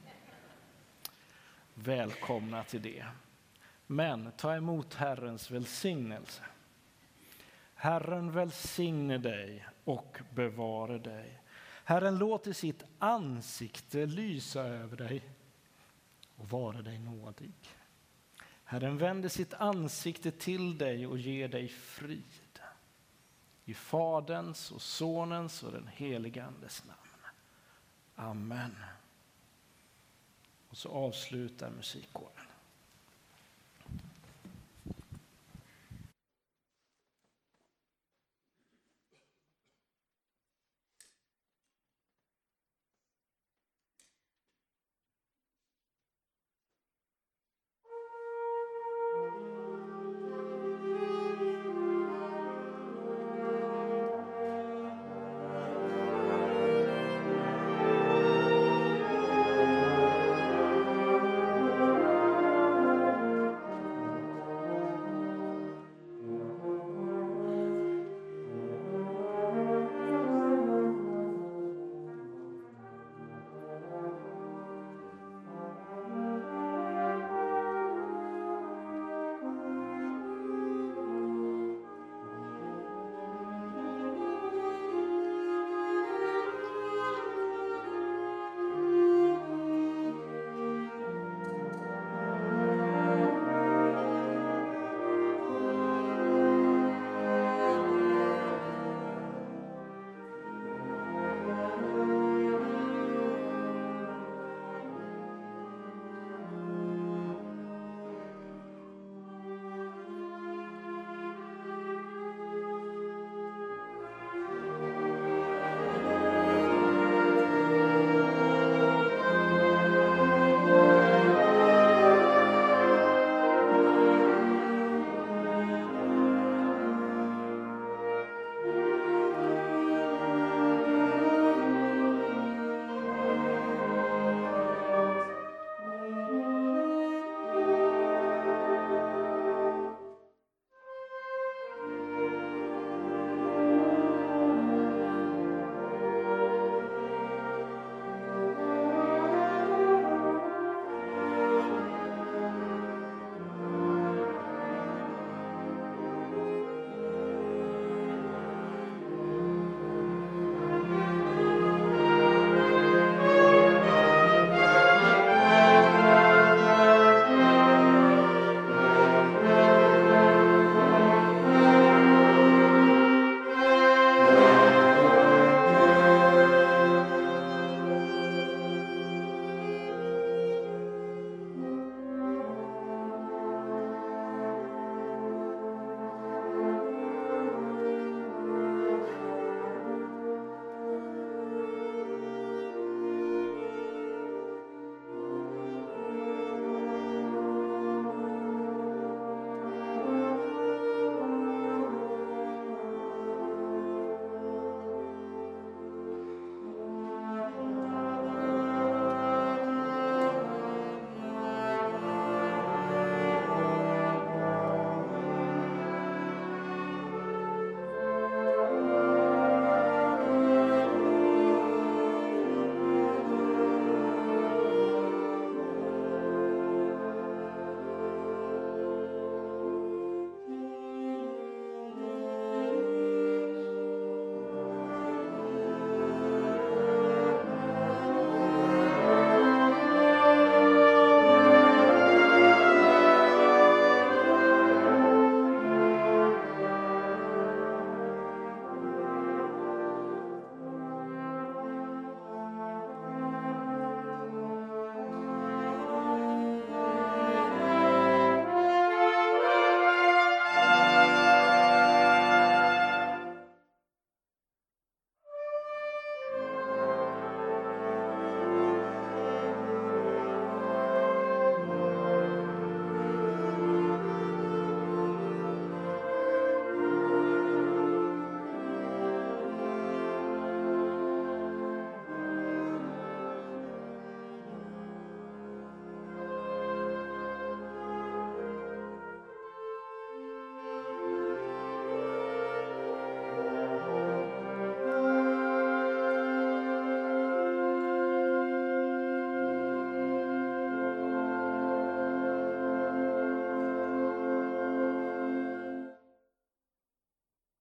Välkomna 1.75 2.65
till 2.65 2.83
det. 2.83 3.05
Men 3.87 4.33
ta 4.33 4.55
emot 4.55 4.95
Herrens 4.95 5.51
välsignelse. 5.51 6.43
Herren 7.75 8.33
välsigne 8.33 9.19
dig 9.19 9.67
och 9.85 10.19
bevare 10.35 10.99
dig. 10.99 11.43
Herren 11.85 12.19
låter 12.19 12.53
sitt 12.53 12.85
ansikte 12.99 14.07
lysa 14.07 14.61
över 14.61 14.97
dig 14.97 15.23
och 16.41 16.51
vara 16.51 16.83
dig 16.83 16.99
nådig. 16.99 17.53
Herren 18.65 18.99
vänder 18.99 19.29
sitt 19.29 19.55
ansikte 19.55 20.31
till 20.31 20.79
dig 20.79 21.07
och 21.07 21.19
ger 21.19 21.49
dig 21.49 21.69
frid. 21.69 22.61
I 23.65 23.75
Faderns 23.75 24.73
och 24.73 24.83
Sonens 24.83 25.63
och 25.63 25.73
den 25.73 25.87
helige 25.87 26.45
Andes 26.45 26.85
namn. 26.85 26.99
Amen. 28.15 28.77
Och 30.69 30.77
så 30.77 30.89
avslutar 30.89 31.71
musikkåren. 31.71 32.40